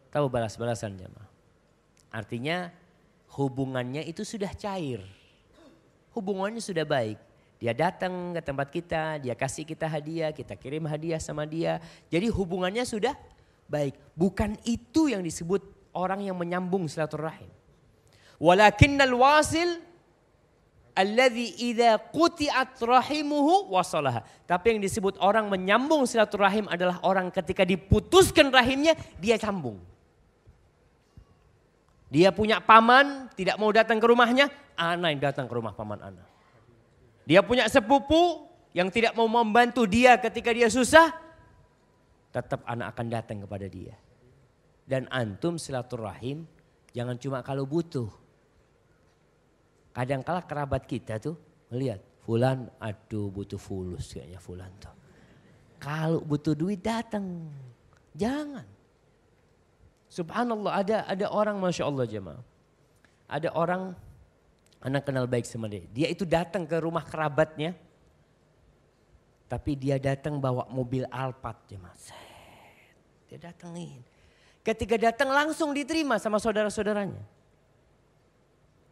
[0.09, 1.29] Tahu balas-balasan jemaah?
[2.09, 2.73] Artinya
[3.37, 5.05] hubungannya itu sudah cair.
[6.17, 7.21] Hubungannya sudah baik.
[7.61, 11.85] Dia datang ke tempat kita, dia kasih kita hadiah, kita kirim hadiah sama dia.
[12.09, 13.13] Jadi hubungannya sudah
[13.69, 13.93] baik.
[14.17, 15.61] Bukan itu yang disebut
[15.93, 17.51] orang yang menyambung silaturahim.
[18.41, 19.85] Walakinnal wasil
[20.99, 23.71] Alladzi idza quti'at rahimuhu.
[24.51, 29.79] Tapi yang disebut orang menyambung silaturahim adalah orang ketika diputuskan rahimnya dia sambung.
[32.11, 36.25] Dia punya paman, tidak mau datang ke rumahnya, ana yang datang ke rumah paman ana.
[37.29, 41.13] Dia punya sepupu yang tidak mau membantu dia ketika dia susah,
[42.33, 43.95] tetap anak akan datang kepada dia.
[44.89, 46.49] Dan antum silaturahim
[46.97, 48.09] jangan cuma kalau butuh.
[49.99, 51.35] Kadang-kala kerabat kita tuh
[51.75, 54.95] melihat Fulan aduh butuh fulus kayaknya Fulan tuh.
[55.83, 57.51] Kalau butuh duit datang.
[58.15, 58.63] Jangan.
[60.07, 62.39] Subhanallah ada ada orang Masya Allah jemaah.
[63.27, 63.97] Ada orang
[64.85, 65.83] anak kenal baik sama dia.
[65.91, 67.75] Dia itu datang ke rumah kerabatnya.
[69.51, 71.97] Tapi dia datang bawa mobil Alphard jemaah.
[73.27, 73.99] Dia datengin.
[74.63, 77.19] Ketika datang langsung diterima sama saudara-saudaranya.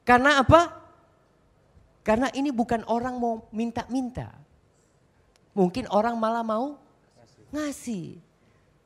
[0.03, 0.86] Karena apa?
[2.07, 4.31] Karena ini bukan orang mau minta-minta.
[5.59, 6.79] Mungkin orang malah mau
[7.51, 8.23] ngasih.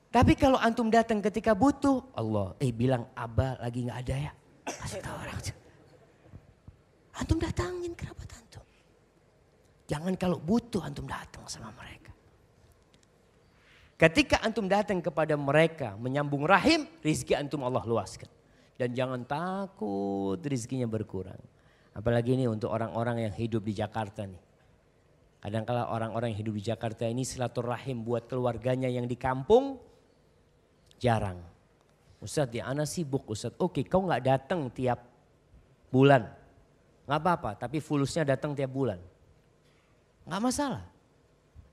[0.09, 4.33] Tapi kalau antum datang ketika butuh, Allah, eh bilang Abah lagi nggak ada ya.
[4.64, 5.37] Kasih tahu orang.
[7.20, 8.64] Antum datangin kerabat antum.
[9.85, 12.16] Jangan kalau butuh antum datang sama mereka.
[14.00, 18.33] Ketika antum datang kepada mereka menyambung rahim, rizki antum Allah luaskan.
[18.80, 21.59] Dan jangan takut rizkinya berkurang.
[22.00, 24.40] Apalagi ini untuk orang-orang yang hidup di Jakarta nih.
[25.44, 29.76] Kadang-kala orang-orang yang hidup di Jakarta ini silaturahim buat keluarganya yang di kampung
[30.96, 31.44] jarang.
[32.24, 33.60] Ustadz ya anak sibuk Ustadz.
[33.60, 35.04] Oke kau nggak datang tiap
[35.92, 36.24] bulan.
[37.04, 38.96] Nggak apa-apa tapi fulusnya datang tiap bulan.
[40.24, 40.84] Nggak masalah.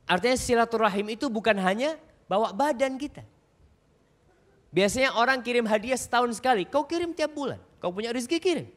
[0.08, 1.96] Artinya silaturahim itu bukan hanya
[2.28, 3.24] bawa badan kita.
[4.76, 6.68] Biasanya orang kirim hadiah setahun sekali.
[6.68, 7.60] Kau kirim tiap bulan.
[7.80, 8.68] Kau punya rezeki kirim.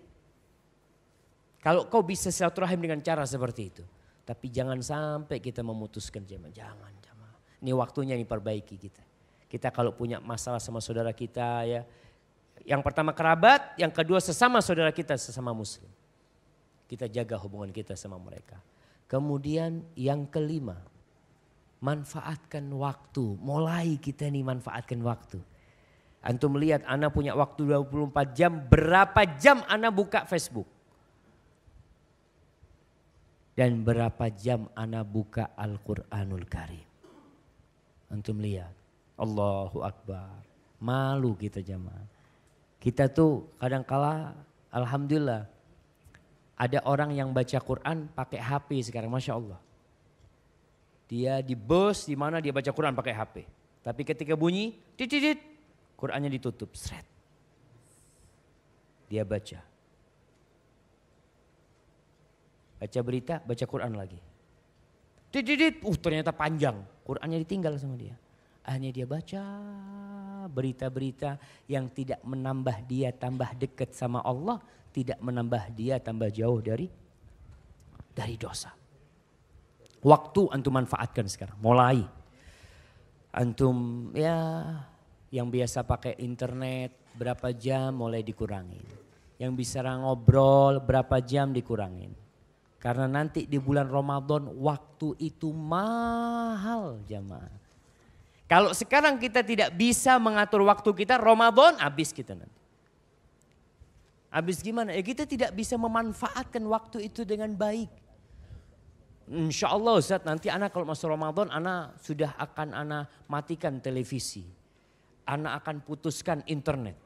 [1.60, 3.84] Kalau kau bisa silaturahim dengan cara seperti itu.
[4.24, 6.52] Tapi jangan sampai kita memutuskan jemaah.
[6.52, 7.36] Jangan jemaah.
[7.60, 9.04] Ini waktunya ini perbaiki kita.
[9.50, 11.82] Kita kalau punya masalah sama saudara kita ya.
[12.64, 15.88] Yang pertama kerabat, yang kedua sesama saudara kita, sesama muslim.
[16.88, 18.56] Kita jaga hubungan kita sama mereka.
[19.10, 20.78] Kemudian yang kelima,
[21.82, 23.36] manfaatkan waktu.
[23.42, 25.42] Mulai kita nih manfaatkan waktu.
[26.20, 30.68] Antum melihat anak punya waktu 24 jam, berapa jam anak buka Facebook?
[33.60, 36.88] Dan berapa jam ana buka Al-Quranul Karim.
[38.08, 38.72] Antum lihat.
[39.20, 40.40] Allahu Akbar.
[40.80, 42.08] Malu kita jamaah.
[42.80, 44.32] Kita tuh kadang kala
[44.72, 45.44] Alhamdulillah.
[46.56, 49.12] Ada orang yang baca Quran pakai HP sekarang.
[49.12, 49.60] Masya Allah.
[51.04, 53.44] Dia di bus di mana dia baca Quran pakai HP.
[53.84, 55.36] Tapi ketika bunyi, titit,
[56.00, 56.72] Qurannya ditutup.
[56.72, 57.04] Sret.
[59.12, 59.69] Dia baca.
[62.80, 64.16] Baca berita, baca Quran lagi.
[65.28, 66.80] Dididit, uh ternyata panjang.
[67.04, 68.16] Qurannya ditinggal sama dia.
[68.64, 69.42] Akhirnya dia baca
[70.48, 71.36] berita-berita
[71.68, 74.56] yang tidak menambah dia tambah dekat sama Allah.
[74.90, 76.88] Tidak menambah dia tambah jauh dari
[78.16, 78.72] dari dosa.
[80.00, 82.00] Waktu antum manfaatkan sekarang, mulai.
[83.36, 84.66] Antum ya
[85.30, 88.82] yang biasa pakai internet berapa jam mulai dikurangin.
[89.36, 92.29] Yang bisa ngobrol berapa jam dikurangin
[92.80, 97.60] karena nanti di bulan Ramadan waktu itu mahal jamaah.
[98.48, 102.58] Kalau sekarang kita tidak bisa mengatur waktu kita, Ramadan habis kita nanti.
[104.32, 104.96] Habis gimana?
[104.96, 107.92] Ya kita tidak bisa memanfaatkan waktu itu dengan baik.
[109.30, 114.42] Insya Allah Ustaz nanti anak kalau masuk Ramadan anak sudah akan anak matikan televisi.
[115.28, 116.98] Anak akan putuskan internet.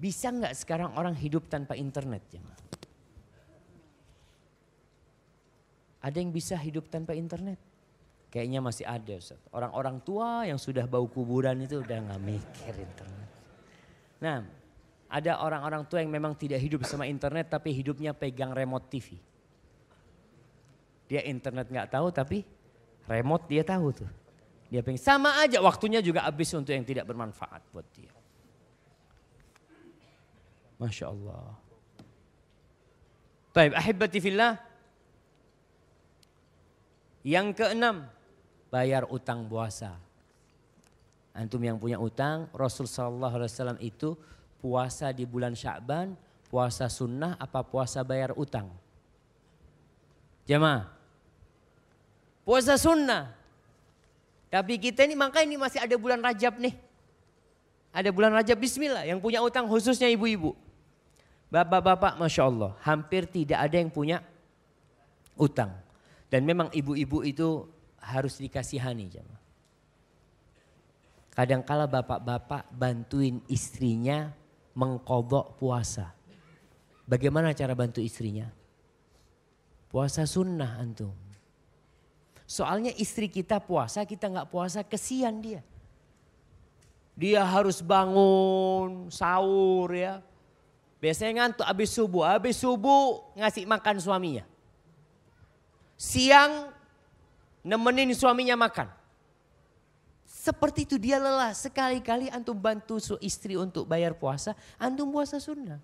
[0.00, 2.69] Bisa nggak sekarang orang hidup tanpa internet jemaah?
[6.00, 7.60] Ada yang bisa hidup tanpa internet?
[8.32, 9.16] Kayaknya masih ada.
[9.52, 13.30] Orang-orang tua yang sudah bau kuburan itu udah nggak mikir internet.
[14.22, 14.38] Nah,
[15.10, 19.18] ada orang-orang tua yang memang tidak hidup sama internet tapi hidupnya pegang remote TV.
[21.10, 22.46] Dia internet nggak tahu tapi
[23.10, 24.10] remote dia tahu tuh.
[24.70, 28.14] Dia pengen sama aja waktunya juga habis untuk yang tidak bermanfaat buat dia.
[30.78, 31.58] Masya Allah.
[33.50, 34.69] Baik, ahibati fillah.
[37.20, 38.08] Yang keenam,
[38.72, 39.96] bayar utang puasa.
[41.36, 44.16] Antum yang punya utang, Rasul Sallallahu Alaihi Wasallam itu
[44.58, 46.16] puasa di bulan Sya'ban,
[46.48, 48.72] puasa sunnah apa puasa bayar utang?
[50.48, 50.90] Jemaah,
[52.42, 53.36] puasa sunnah.
[54.50, 56.74] Tapi kita ini makanya ini masih ada bulan Rajab nih.
[57.94, 60.58] Ada bulan Rajab Bismillah yang punya utang khususnya ibu-ibu.
[61.50, 64.22] Bapak-bapak Masya Allah hampir tidak ada yang punya
[65.40, 65.72] Utang.
[66.30, 67.66] Dan memang ibu-ibu itu
[67.98, 69.10] harus dikasihani.
[71.34, 74.30] Kadangkala bapak-bapak bantuin istrinya
[74.78, 76.14] mengkodok puasa.
[77.04, 78.46] Bagaimana cara bantu istrinya?
[79.90, 81.10] Puasa sunnah antum.
[82.46, 85.62] Soalnya istri kita puasa, kita nggak puasa, kesian dia.
[87.18, 90.22] Dia harus bangun, sahur ya.
[91.02, 94.44] Biasanya ngantuk habis subuh, habis subuh ngasih makan suaminya.
[96.00, 96.72] Siang
[97.60, 98.88] nemenin suaminya makan.
[100.24, 101.52] Seperti itu dia lelah.
[101.52, 105.76] Sekali-kali antum bantu su istri untuk bayar puasa, antum puasa sunnah.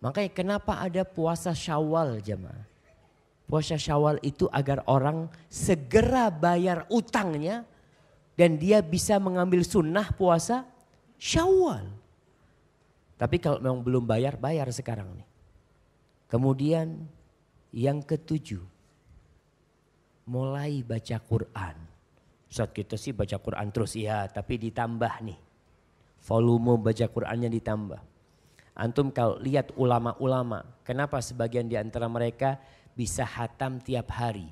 [0.00, 2.64] Makanya kenapa ada puasa syawal jemaah.
[3.44, 7.68] Puasa syawal itu agar orang segera bayar utangnya
[8.32, 10.64] dan dia bisa mengambil sunnah puasa
[11.20, 11.84] syawal.
[13.20, 15.28] Tapi kalau memang belum bayar, bayar sekarang nih.
[16.32, 16.96] Kemudian
[17.76, 18.75] yang ketujuh,
[20.26, 21.76] mulai baca Quran.
[22.50, 25.38] Saat kita sih baca Quran terus ya, tapi ditambah nih.
[26.26, 28.00] Volume baca Qurannya ditambah.
[28.76, 32.60] Antum kalau lihat ulama-ulama, kenapa sebagian di antara mereka
[32.92, 34.50] bisa hatam tiap hari.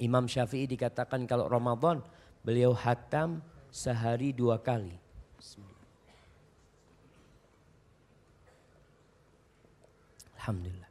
[0.00, 2.00] Imam Syafi'i dikatakan kalau Ramadan
[2.42, 4.98] beliau hatam sehari dua kali.
[10.42, 10.90] Alhamdulillah.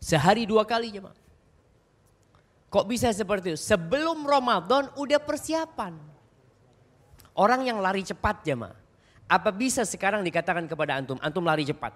[0.00, 1.25] Sehari dua kali jemaah.
[2.66, 3.60] Kok bisa seperti itu?
[3.60, 5.94] Sebelum Ramadan udah persiapan.
[7.36, 8.74] Orang yang lari cepat jemaah.
[9.26, 11.92] Apa bisa sekarang dikatakan kepada antum, antum lari cepat?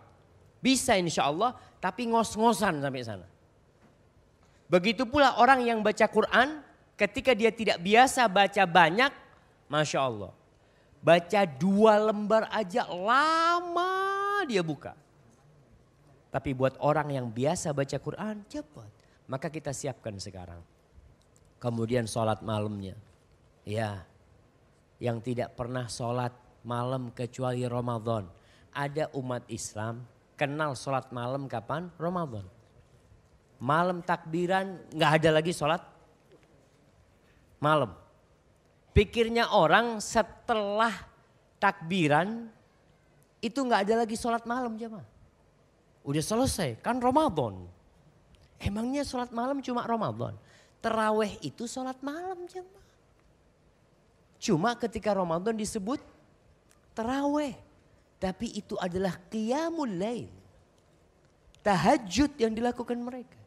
[0.60, 3.26] Bisa insya Allah, tapi ngos-ngosan sampai sana.
[4.70, 6.62] Begitu pula orang yang baca Quran,
[6.94, 9.12] ketika dia tidak biasa baca banyak,
[9.70, 10.32] Masya Allah.
[11.00, 14.92] Baca dua lembar aja lama dia buka.
[16.28, 18.99] Tapi buat orang yang biasa baca Quran, cepat.
[19.30, 20.58] Maka kita siapkan sekarang.
[21.62, 22.98] Kemudian sholat malamnya.
[23.62, 24.02] Ya,
[24.98, 26.34] yang tidak pernah sholat
[26.66, 28.26] malam kecuali Ramadan.
[28.74, 30.02] Ada umat Islam
[30.40, 31.92] kenal sholat malam kapan?
[32.00, 32.48] Ramadan.
[33.60, 35.84] Malam takbiran nggak ada lagi sholat
[37.60, 37.92] malam.
[38.96, 40.90] Pikirnya orang setelah
[41.60, 42.48] takbiran
[43.44, 45.04] itu nggak ada lagi sholat malam jemaah.
[46.08, 47.68] Udah selesai kan Ramadan.
[48.60, 50.36] Emangnya sholat malam cuma Ramadan.
[50.84, 52.88] Terawih itu sholat malam jemaah.
[54.36, 56.00] Cuma ketika Ramadan disebut
[56.92, 57.56] terawih.
[58.20, 60.28] Tapi itu adalah qiyamul lail.
[61.64, 63.40] Tahajud yang dilakukan mereka.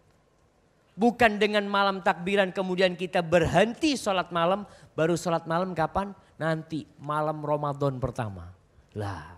[0.94, 4.66] Bukan dengan malam takbiran kemudian kita berhenti sholat malam.
[4.98, 6.14] Baru sholat malam kapan?
[6.38, 8.54] Nanti malam Ramadan pertama.
[8.98, 9.38] Lah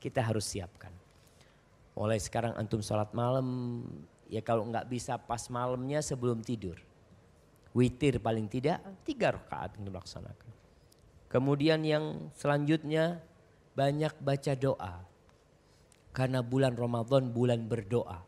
[0.00, 0.92] kita harus siapkan.
[1.92, 3.84] Mulai sekarang antum sholat malam.
[4.28, 6.76] Ya kalau nggak bisa pas malamnya sebelum tidur.
[7.72, 10.52] Witir paling tidak tiga rakaat yang dilaksanakan.
[11.28, 13.20] Kemudian yang selanjutnya
[13.76, 14.94] banyak baca doa.
[16.12, 18.24] Karena bulan Ramadan bulan berdoa.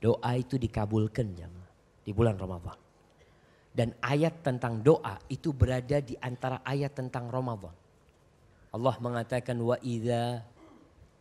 [0.00, 2.76] Doa itu dikabulkan jamaah di bulan Ramadan.
[3.70, 7.76] Dan ayat tentang doa itu berada di antara ayat tentang Ramadan.
[8.70, 10.42] Allah mengatakan wa idza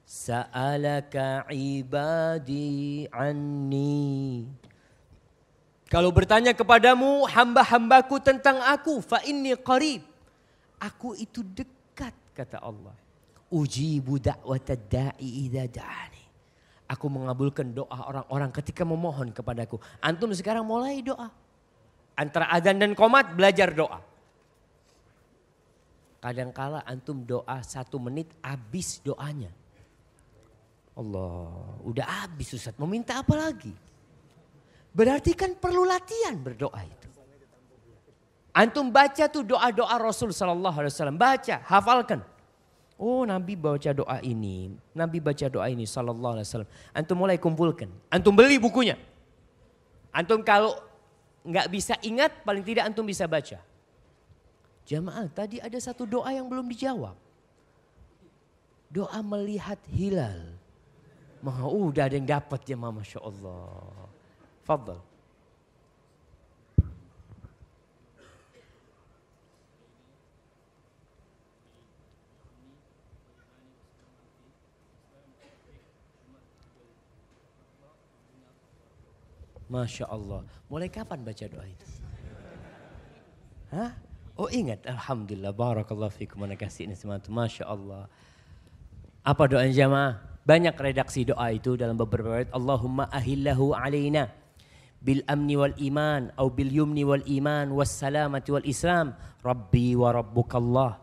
[0.10, 4.50] sa'alaka ibadi anni
[5.86, 10.10] kalau bertanya kepadamu hamba-hambaku tentang aku fa inni qarib
[10.80, 12.96] aku itu dekat kata Allah.
[13.52, 16.24] Ujibu da'watad da'i da'ani.
[16.90, 19.78] Aku mengabulkan doa orang-orang ketika memohon kepadaku.
[20.02, 21.30] Antum sekarang mulai doa.
[22.18, 24.02] Antara azan dan komat belajar doa.
[26.20, 29.50] Kadangkala antum doa satu menit habis doanya.
[31.00, 32.76] Allah, udah habis Ustaz.
[32.84, 33.72] Minta apa lagi?
[34.92, 37.08] Berarti kan perlu latihan berdoa itu.
[38.52, 41.16] Antum baca tuh doa-doa Rasul Sallallahu Alaihi Wasallam.
[41.16, 42.20] Baca, hafalkan.
[43.00, 46.72] Oh Nabi baca doa ini, Nabi baca doa ini Sallallahu Alaihi Wasallam.
[46.92, 49.00] Antum mulai kumpulkan, antum beli bukunya.
[50.12, 50.76] Antum kalau
[51.48, 53.64] nggak bisa ingat, paling tidak antum bisa baca.
[54.84, 57.16] Jamaah tadi ada satu doa yang belum dijawab.
[58.92, 60.59] Doa melihat hilal.
[61.40, 64.12] Maha, uh, udah ada yang dapat ya Masya Allah.
[64.68, 65.00] Fadal.
[79.70, 80.44] Masya Allah.
[80.66, 81.88] Mulai kapan baca doa itu?
[83.70, 83.94] Hah?
[84.34, 84.82] Oh ingat.
[84.84, 85.54] Alhamdulillah.
[85.54, 86.42] Barakallah fikum.
[86.42, 87.22] Mana kasih ini semua.
[87.22, 88.10] Masya Allah.
[89.22, 90.29] Apa doa jamaah?
[90.50, 92.50] Banyak redaksi doa itu dalam beberapa ayat.
[92.58, 94.34] Allahumma ahillahu alaina
[94.98, 99.14] bil amni wal iman atau bil yumni wal iman was salamati wal islam
[99.46, 100.98] rabbi wa rabbukallah.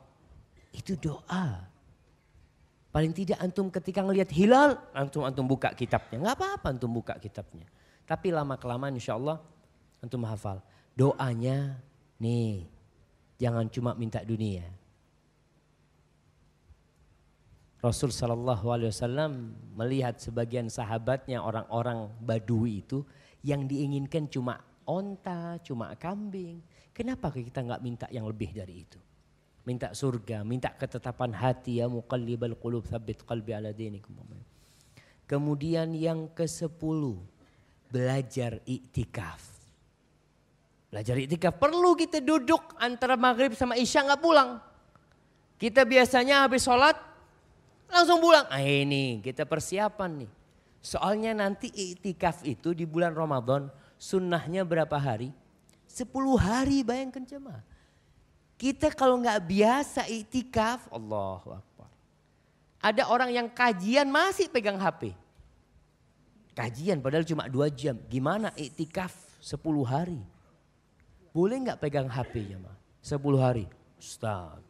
[0.74, 1.62] Itu doa.
[2.90, 6.26] Paling tidak antum ketika ngelihat hilal, antum antum buka kitabnya.
[6.26, 7.70] Nggak apa-apa antum buka kitabnya.
[8.02, 9.38] Tapi lama kelamaan insya Allah
[10.02, 10.58] antum hafal.
[10.98, 11.78] Doanya
[12.18, 12.66] nih,
[13.38, 14.66] jangan cuma minta dunia.
[17.84, 23.04] Rasul Shallallahu Alaihi Wasallam melihat sebagian sahabatnya orang-orang Badui itu
[23.44, 24.58] yang diinginkan cuma
[24.88, 26.64] onta, cuma kambing.
[26.96, 28.96] Kenapa kita nggak minta yang lebih dari itu?
[29.66, 34.14] Minta surga, minta ketetapan hati ya muqallibal qulub tsabbit qalbi ala dinikum.
[35.26, 37.18] Kemudian yang ke sepuluh
[37.90, 39.42] belajar iktikaf.
[40.88, 44.62] Belajar iktikaf perlu kita duduk antara maghrib sama isya nggak pulang.
[45.58, 46.94] Kita biasanya habis sholat
[47.90, 48.46] Langsung pulang.
[48.50, 50.32] Ah ini kita persiapan nih.
[50.82, 53.66] Soalnya nanti itikaf itu di bulan Ramadan
[53.98, 55.34] sunnahnya berapa hari?
[55.86, 57.64] Sepuluh hari bayangkan jemaah.
[58.56, 61.90] Kita kalau nggak biasa itikaf, Allah Akbar.
[62.80, 65.12] Ada orang yang kajian masih pegang HP.
[66.56, 67.98] Kajian padahal cuma dua jam.
[68.08, 69.12] Gimana itikaf
[69.42, 70.22] sepuluh hari?
[71.36, 72.78] Boleh nggak pegang HP jemaah?
[73.04, 73.68] Sepuluh hari.
[74.00, 74.60] Ustaz,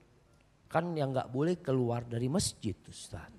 [0.67, 3.31] Kan yang nggak boleh keluar dari masjid Ustaz.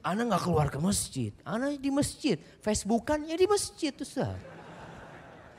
[0.00, 2.40] Ana nggak keluar ke masjid, Ana di masjid.
[2.64, 4.38] Facebookan ya di masjid Ustaz.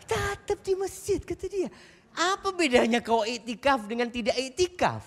[0.08, 1.70] Tetap di masjid kata dia.
[2.12, 5.06] Apa bedanya kau itikaf dengan tidak itikaf?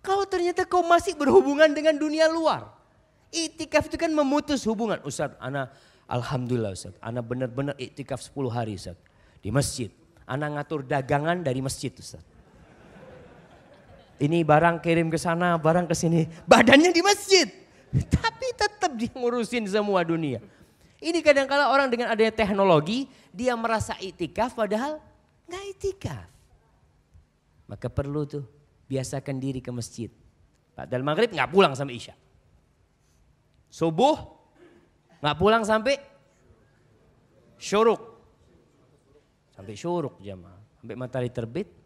[0.00, 2.72] Kalau ternyata kau masih berhubungan dengan dunia luar.
[3.30, 4.98] Itikaf itu kan memutus hubungan.
[5.06, 5.70] Ustaz, Ana
[6.10, 6.96] Alhamdulillah Ustaz.
[6.98, 8.98] Ana benar-benar itikaf 10 hari Ustaz.
[9.38, 9.92] Di masjid.
[10.26, 12.24] Ana ngatur dagangan dari masjid Ustaz.
[14.20, 16.28] Ini barang kirim ke sana, barang ke sini.
[16.44, 17.48] Badannya di masjid.
[18.20, 20.44] Tapi tetap ngurusin semua dunia.
[21.00, 25.00] Ini kadang-kala orang dengan adanya teknologi, dia merasa itikaf padahal
[25.48, 26.28] nggak itikaf.
[27.64, 28.44] Maka perlu tuh
[28.84, 30.12] biasakan diri ke masjid.
[30.76, 32.12] Padahal maghrib nggak pulang sampai isya.
[33.72, 34.20] Subuh
[35.24, 35.96] nggak pulang sampai
[37.56, 38.20] syuruk.
[39.56, 40.60] Sampai syuruk jamaah.
[40.84, 41.79] Sampai matahari terbit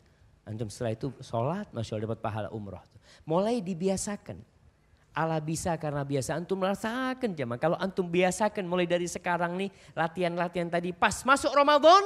[0.45, 2.83] Antum setelah itu sholat, Masya Allah dapat pahala umroh.
[3.25, 4.37] Mulai dibiasakan.
[5.15, 7.57] Allah bisa karena biasa antum merasakan jemaah.
[7.57, 12.03] Kalau antum biasakan mulai dari sekarang nih latihan-latihan tadi pas masuk Ramadan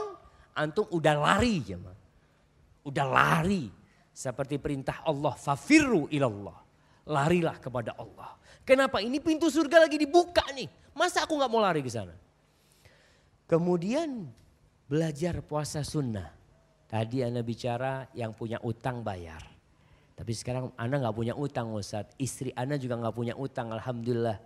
[0.53, 1.97] antum udah lari jemaah.
[2.85, 3.73] Udah lari
[4.13, 6.61] seperti perintah Allah fafirru ilallah.
[7.09, 8.37] Larilah kepada Allah.
[8.69, 9.01] Kenapa?
[9.01, 10.69] Ini pintu surga lagi dibuka nih.
[10.93, 12.13] Masa aku nggak mau lari ke sana?
[13.49, 14.29] Kemudian
[14.85, 16.38] belajar puasa sunnah.
[16.89, 19.45] Tadi Anda bicara yang punya utang bayar.
[20.17, 22.09] Tapi sekarang Anda nggak punya utang Ustaz.
[22.17, 24.41] Istri Anda juga nggak punya utang Alhamdulillah.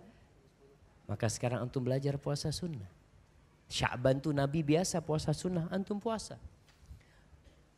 [1.07, 2.87] Maka sekarang antum belajar puasa sunnah.
[3.71, 6.37] Sya'ban tuh Nabi biasa puasa sunnah, antum puasa.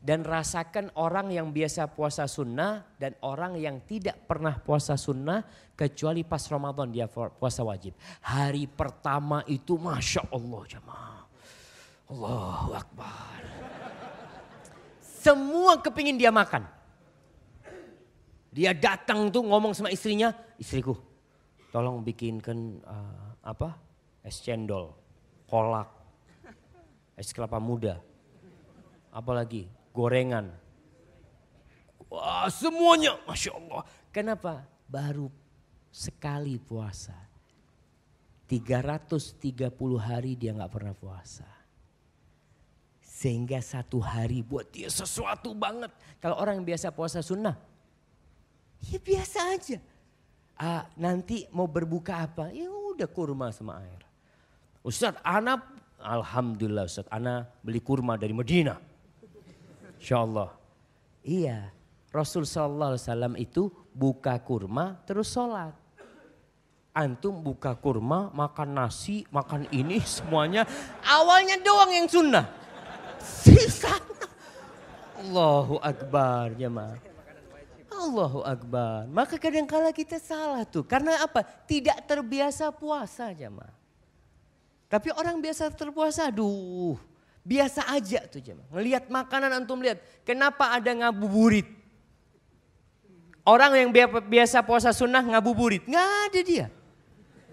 [0.06, 5.42] Dan rasakan orang yang biasa puasa sunnah dan orang yang tidak pernah puasa sunnah
[5.74, 7.98] kecuali pas Ramadan dia puasa wajib.
[8.22, 11.22] Hari pertama itu Masya Allah jemaah.
[12.12, 13.55] Allahu Akbar.
[15.26, 16.70] Semua kepingin dia makan.
[18.54, 20.30] Dia datang tuh ngomong sama istrinya,
[20.62, 20.94] istriku
[21.76, 23.76] tolong bikinkan uh, apa
[24.24, 24.96] es cendol,
[25.44, 25.92] kolak,
[27.20, 28.00] es kelapa muda,
[29.12, 30.56] apalagi gorengan.
[32.08, 33.84] Wah semuanya, masya Allah.
[34.08, 34.64] Kenapa?
[34.88, 35.28] Baru
[35.92, 37.18] sekali puasa.
[38.48, 39.42] 330
[40.00, 41.55] hari dia nggak pernah puasa.
[43.16, 45.88] Sehingga satu hari buat dia sesuatu banget.
[46.20, 47.56] Kalau orang yang biasa puasa sunnah,
[48.92, 49.80] ya biasa aja.
[50.60, 52.52] Ah, nanti mau berbuka apa?
[52.52, 54.04] Ya udah kurma sama air.
[54.84, 55.64] Ustaz, anak
[55.96, 58.76] Alhamdulillah Ustaz, anak beli kurma dari Medina.
[59.96, 60.52] Insya Allah.
[61.24, 61.72] Iya,
[62.12, 65.72] Rasul Sallallahu Alaihi Wasallam itu buka kurma terus sholat.
[66.92, 70.68] Antum buka kurma, makan nasi, makan ini semuanya.
[71.00, 72.65] Awalnya doang yang sunnah.
[73.26, 73.98] Sisa.
[75.26, 77.02] Allahu Akbar jemaah.
[77.90, 79.10] Allahu Akbar.
[79.10, 80.86] Maka kadang-kala kita salah tuh.
[80.86, 81.42] Karena apa?
[81.42, 83.74] Tidak terbiasa puasa jemaah.
[84.86, 87.02] Tapi orang biasa terpuasa, aduh.
[87.42, 88.70] Biasa aja tuh jemaah.
[88.70, 89.98] Ngelihat makanan antum lihat.
[90.22, 91.66] Kenapa ada ngabuburit?
[93.46, 93.90] Orang yang
[94.30, 95.86] biasa puasa sunnah ngabuburit.
[95.90, 96.66] Nggak ada dia.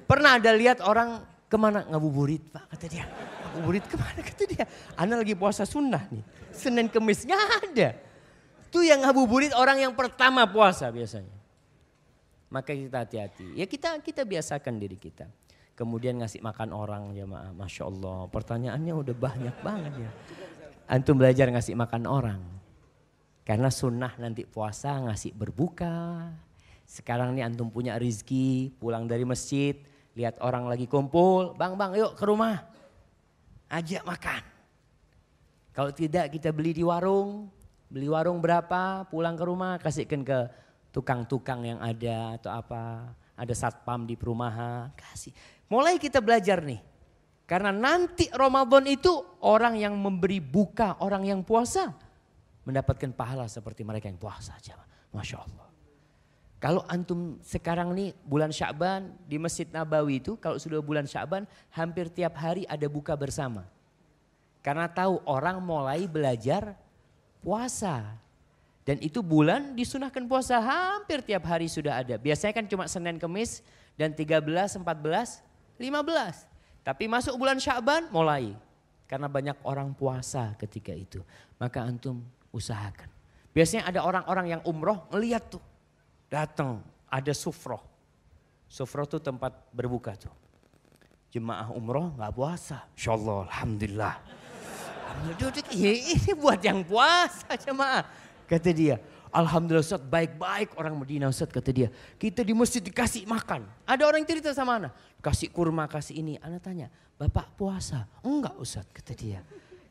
[0.09, 3.05] Pernah ada lihat orang ke mana ngabuburit pak kata dia
[3.53, 4.65] ngabuburit ke mana kata dia.
[4.97, 6.25] Anda lagi puasa sunnah nih.
[6.49, 7.89] Senin kemis nggak ada.
[8.73, 11.37] Itu yang ngabuburit orang yang pertama puasa biasanya.
[12.49, 13.61] Maka kita hati-hati.
[13.61, 15.29] Ya kita kita biasakan diri kita.
[15.77, 17.53] Kemudian ngasih makan orang jemaah.
[17.53, 20.11] Masya Allah pertanyaannya udah banyak banget ya.
[20.89, 22.41] Antum belajar ngasih makan orang.
[23.45, 26.33] Karena sunnah nanti puasa ngasih berbuka.
[26.89, 29.77] Sekarang nih antum punya rizki pulang dari masjid.
[30.17, 31.57] Lihat orang lagi kumpul.
[31.57, 32.72] Bang bang yuk ke rumah.
[33.73, 34.43] Ajak makan.
[35.73, 37.49] Kalau tidak kita beli di warung.
[37.89, 40.39] Beli warung berapa pulang ke rumah kasihkan ke
[40.93, 43.17] tukang-tukang yang ada atau apa.
[43.33, 44.93] Ada satpam di perumahan.
[44.93, 45.33] Kasih.
[45.73, 46.85] Mulai kita belajar nih.
[47.49, 51.97] Karena nanti Ramadan itu orang yang memberi buka, orang yang puasa.
[52.69, 54.53] Mendapatkan pahala seperti mereka yang puasa.
[55.17, 55.72] Masya Allah.
[56.63, 61.43] Kalau antum sekarang nih bulan Syaban di Masjid Nabawi itu kalau sudah bulan Syaban
[61.75, 63.67] hampir tiap hari ada buka bersama.
[64.63, 66.79] Karena tahu orang mulai belajar
[67.43, 68.15] puasa.
[68.87, 72.15] Dan itu bulan disunahkan puasa hampir tiap hari sudah ada.
[72.15, 73.67] Biasanya kan cuma Senin Kemis
[73.99, 74.47] dan 13,
[74.79, 76.47] 14, 15.
[76.87, 78.55] Tapi masuk bulan Syaban mulai.
[79.11, 81.27] Karena banyak orang puasa ketika itu.
[81.59, 82.23] Maka antum
[82.55, 83.11] usahakan.
[83.51, 85.72] Biasanya ada orang-orang yang umroh ngeliat tuh.
[86.33, 86.81] Datang
[87.13, 87.85] ada sufroh.
[88.65, 90.33] Sufroh tuh tempat berbuka tuh.
[91.29, 92.89] Jemaah umroh nggak puasa.
[92.97, 94.15] Insya Allah, Alhamdulillah.
[95.13, 98.09] Alhamdulillah, ini buat yang puasa jemaah.
[98.49, 98.97] Kata dia,
[99.29, 101.93] Alhamdulillah Ustaz baik-baik orang Medina Ustaz kata dia.
[102.17, 103.69] Kita di masjid dikasih makan.
[103.85, 104.93] Ada orang cerita sama anak.
[105.21, 106.41] Kasih kurma, kasih ini.
[106.41, 106.89] Anak tanya,
[107.21, 108.09] Bapak puasa?
[108.25, 109.45] Enggak Ustaz kata dia.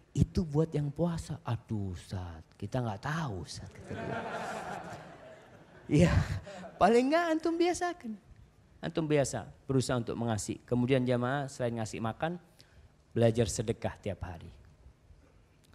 [0.09, 1.37] Itu buat yang puasa.
[1.45, 4.17] Aduh Ustaz, kita nggak tahu Ustaz kata dia.
[5.91, 6.07] Iya,
[6.79, 8.15] paling enggak antum biasakan.
[8.79, 10.63] Antum biasa berusaha untuk mengasih.
[10.63, 12.39] Kemudian jamaah selain ngasih makan,
[13.11, 14.47] belajar sedekah tiap hari.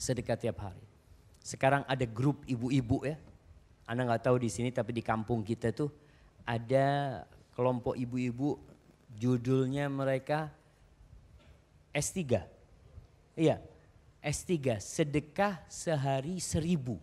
[0.01, 0.81] Sedekah tiap hari.
[1.45, 3.21] Sekarang ada grup ibu-ibu ya,
[3.85, 5.93] anda nggak tahu di sini tapi di kampung kita tuh
[6.49, 8.57] ada kelompok ibu-ibu
[9.21, 10.49] judulnya mereka
[11.93, 12.41] S3.
[13.37, 13.61] Iya,
[14.25, 16.97] S3, sedekah sehari seribu.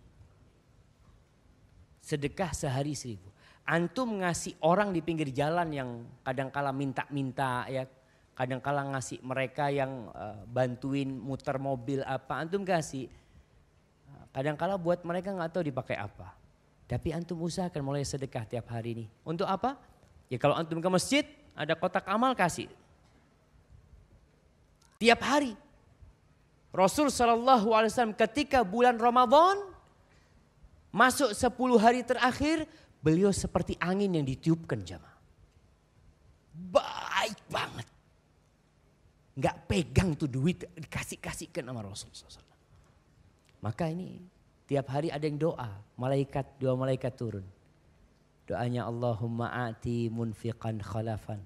[2.04, 3.32] Sedekah sehari seribu.
[3.64, 5.90] Antum ngasih orang di pinggir jalan yang
[6.20, 7.88] kadang-kala minta-minta ya,
[8.36, 13.08] kadang-kala ngasih mereka yang uh, bantuin muter mobil apa, antum kasih.
[14.36, 16.34] Kadang-kala buat mereka nggak tahu dipakai apa.
[16.90, 19.06] Tapi antum usahakan mulai sedekah tiap hari ini.
[19.24, 19.80] Untuk apa?
[20.28, 21.24] Ya kalau antum ke masjid
[21.56, 22.68] ada kotak amal kasih.
[24.98, 25.54] Tiap hari.
[26.74, 29.73] Rasul Shallallahu Alaihi Wasallam ketika bulan Ramadan
[30.94, 31.50] masuk 10
[31.82, 32.70] hari terakhir
[33.02, 35.18] beliau seperti angin yang ditiupkan jamaah.
[36.54, 37.88] Baik banget.
[39.34, 42.46] Nggak pegang tuh duit dikasih-kasihkan sama Rasul SAW.
[43.66, 44.22] Maka ini
[44.64, 45.70] Tiap hari ada yang doa,
[46.00, 47.44] malaikat dua malaikat turun.
[48.48, 51.44] Doanya Allahumma ati munfiqan khalafan.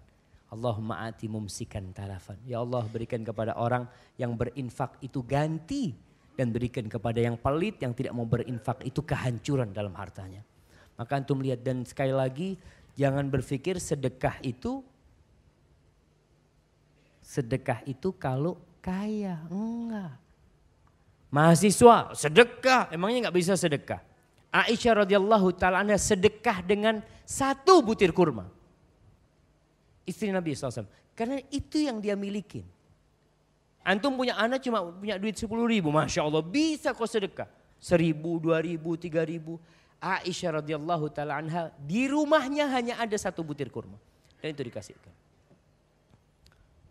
[0.48, 2.40] Allahumma ati mumsikan talafan.
[2.48, 3.84] Ya Allah berikan kepada orang
[4.16, 5.92] yang berinfak itu ganti.
[6.38, 10.46] Dan berikan kepada yang pelit yang tidak mau berinfak itu kehancuran dalam hartanya.
[10.94, 12.62] Maka antum lihat dan sekali lagi
[12.94, 14.86] jangan berpikir sedekah itu
[17.26, 19.42] sedekah itu kalau kaya.
[19.50, 20.16] Enggak.
[21.28, 24.00] Mahasiswa sedekah, emangnya nggak bisa sedekah?
[24.48, 28.48] Aisyah radhiyallahu taala sedekah dengan satu butir kurma.
[30.08, 30.88] Istri Nabi SAW.
[31.12, 32.64] Karena itu yang dia miliki.
[33.88, 35.88] Antum punya anak cuma punya duit 10 ribu.
[35.96, 37.48] Masya Allah bisa kok sedekah.
[37.80, 39.56] Seribu, dua ribu, tiga ribu.
[40.04, 43.96] Aisyah radhiyallahu taala anha di rumahnya hanya ada satu butir kurma.
[44.44, 45.14] Dan itu dikasihkan.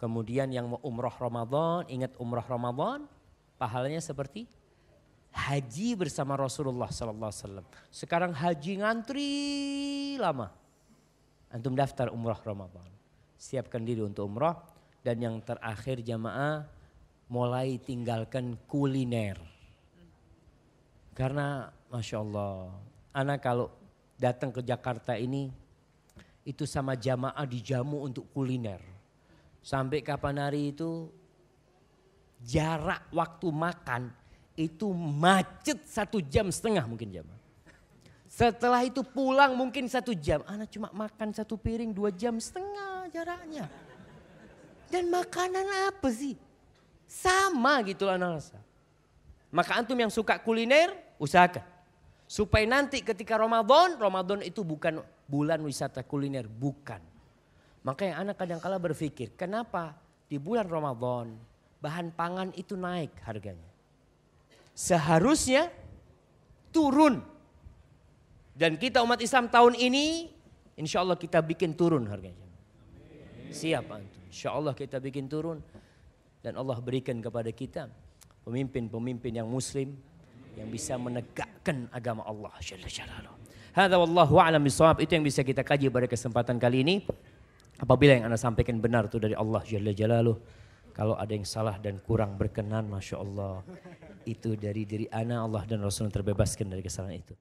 [0.00, 3.04] Kemudian yang mau umroh Ramadan, ingat umroh Ramadan,
[3.56, 4.44] Pahalanya seperti
[5.32, 7.66] haji bersama Rasulullah sallallahu alaihi wasallam.
[7.88, 9.30] Sekarang haji ngantri
[10.20, 10.52] lama.
[11.48, 12.84] Antum daftar umrah Ramadan.
[13.40, 14.60] Siapkan diri untuk umrah
[15.00, 16.68] dan yang terakhir jamaah
[17.26, 19.38] mulai tinggalkan kuliner.
[21.16, 22.70] Karena Masya Allah,
[23.14, 23.72] anak kalau
[24.20, 25.48] datang ke Jakarta ini
[26.46, 28.78] itu sama jamaah dijamu untuk kuliner.
[29.64, 31.10] Sampai kapan hari itu
[32.44, 34.02] jarak waktu makan
[34.54, 37.26] itu macet satu jam setengah mungkin jam.
[38.30, 40.44] Setelah itu pulang mungkin satu jam.
[40.46, 43.66] Anak cuma makan satu piring dua jam setengah jaraknya.
[44.86, 46.38] Dan makanan apa sih?
[47.06, 48.58] Sama gitu anak rasa.
[49.54, 51.62] Maka antum yang suka kuliner usahakan.
[52.26, 54.98] Supaya nanti ketika Ramadan, Ramadan itu bukan
[55.30, 56.98] bulan wisata kuliner, bukan.
[57.86, 59.94] Makanya anak kadang kala berpikir, kenapa
[60.26, 61.38] di bulan Ramadan
[61.78, 63.70] bahan pangan itu naik harganya.
[64.74, 65.70] Seharusnya
[66.74, 67.22] turun.
[68.58, 70.36] Dan kita umat Islam tahun ini
[70.76, 72.44] Insya Allah kita bikin turun harganya.
[73.48, 74.20] Siap antum.
[74.28, 75.64] Insya Allah kita bikin turun.
[76.46, 77.90] Dan Allah berikan kepada kita
[78.46, 79.98] pemimpin-pemimpin yang muslim
[80.54, 83.34] yang bisa menegakkan agama Allah Jalla Jalaluh.
[83.74, 85.02] Hadza wallahu a'lam bisawab.
[85.02, 86.96] Itu yang bisa kita kaji pada kesempatan kali ini.
[87.82, 90.38] Apabila yang Anda sampaikan benar itu dari Allah Jalla Jalaluh.
[90.94, 93.66] Kalau ada yang salah dan kurang berkenan, Masya Allah.
[94.22, 97.34] Itu dari diri Ana, Allah dan Rasul terbebaskan dari kesalahan itu.